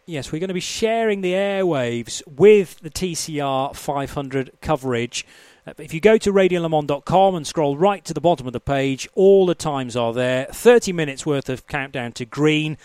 [0.07, 5.27] yes, we're going to be sharing the airwaves with the TCR 500 coverage.
[5.66, 9.09] Uh, if you go to radiolemans.com and scroll right to the bottom of the page,
[9.15, 10.47] all the times are there.
[10.47, 12.77] 30 minutes worth of countdown to green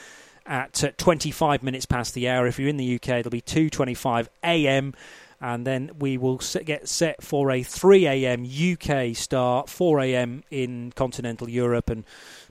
[0.50, 2.48] at uh, 25 minutes past the hour.
[2.48, 4.94] If you're in the UK, it'll be 2:25 a.m.
[5.42, 8.46] And then we will get set for a 3 a.m.
[8.46, 10.44] UK start, 4 a.m.
[10.52, 12.04] in continental Europe, and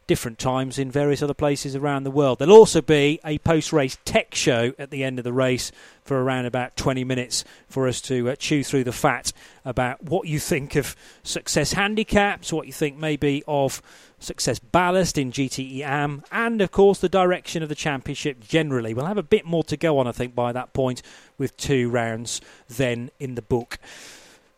[0.09, 2.39] different times in various other places around the world.
[2.39, 5.70] There'll also be a post race tech show at the end of the race
[6.03, 9.33] for around about 20 minutes for us to uh, chew through the fat
[9.66, 13.83] about what you think of success handicaps, what you think maybe of
[14.19, 18.95] success ballast in GTE AM, and of course the direction of the championship generally.
[18.95, 21.03] We'll have a bit more to go on, I think, by that point
[21.36, 23.78] with two rounds then in the book.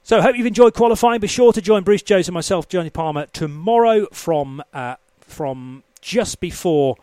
[0.02, 1.20] So, hope you've enjoyed qualifying.
[1.20, 6.40] Be sure to join Bruce Jones and myself, Johnny Palmer, tomorrow from uh, from just
[6.40, 6.96] before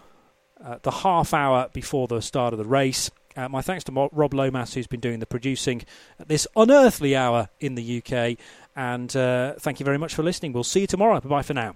[0.63, 3.11] uh, the half hour before the start of the race.
[3.35, 5.83] Uh, my thanks to Rob Lomas, who's been doing the producing
[6.19, 8.37] at this unearthly hour in the UK.
[8.75, 10.53] And uh, thank you very much for listening.
[10.53, 11.19] We'll see you tomorrow.
[11.19, 11.75] Bye bye for now.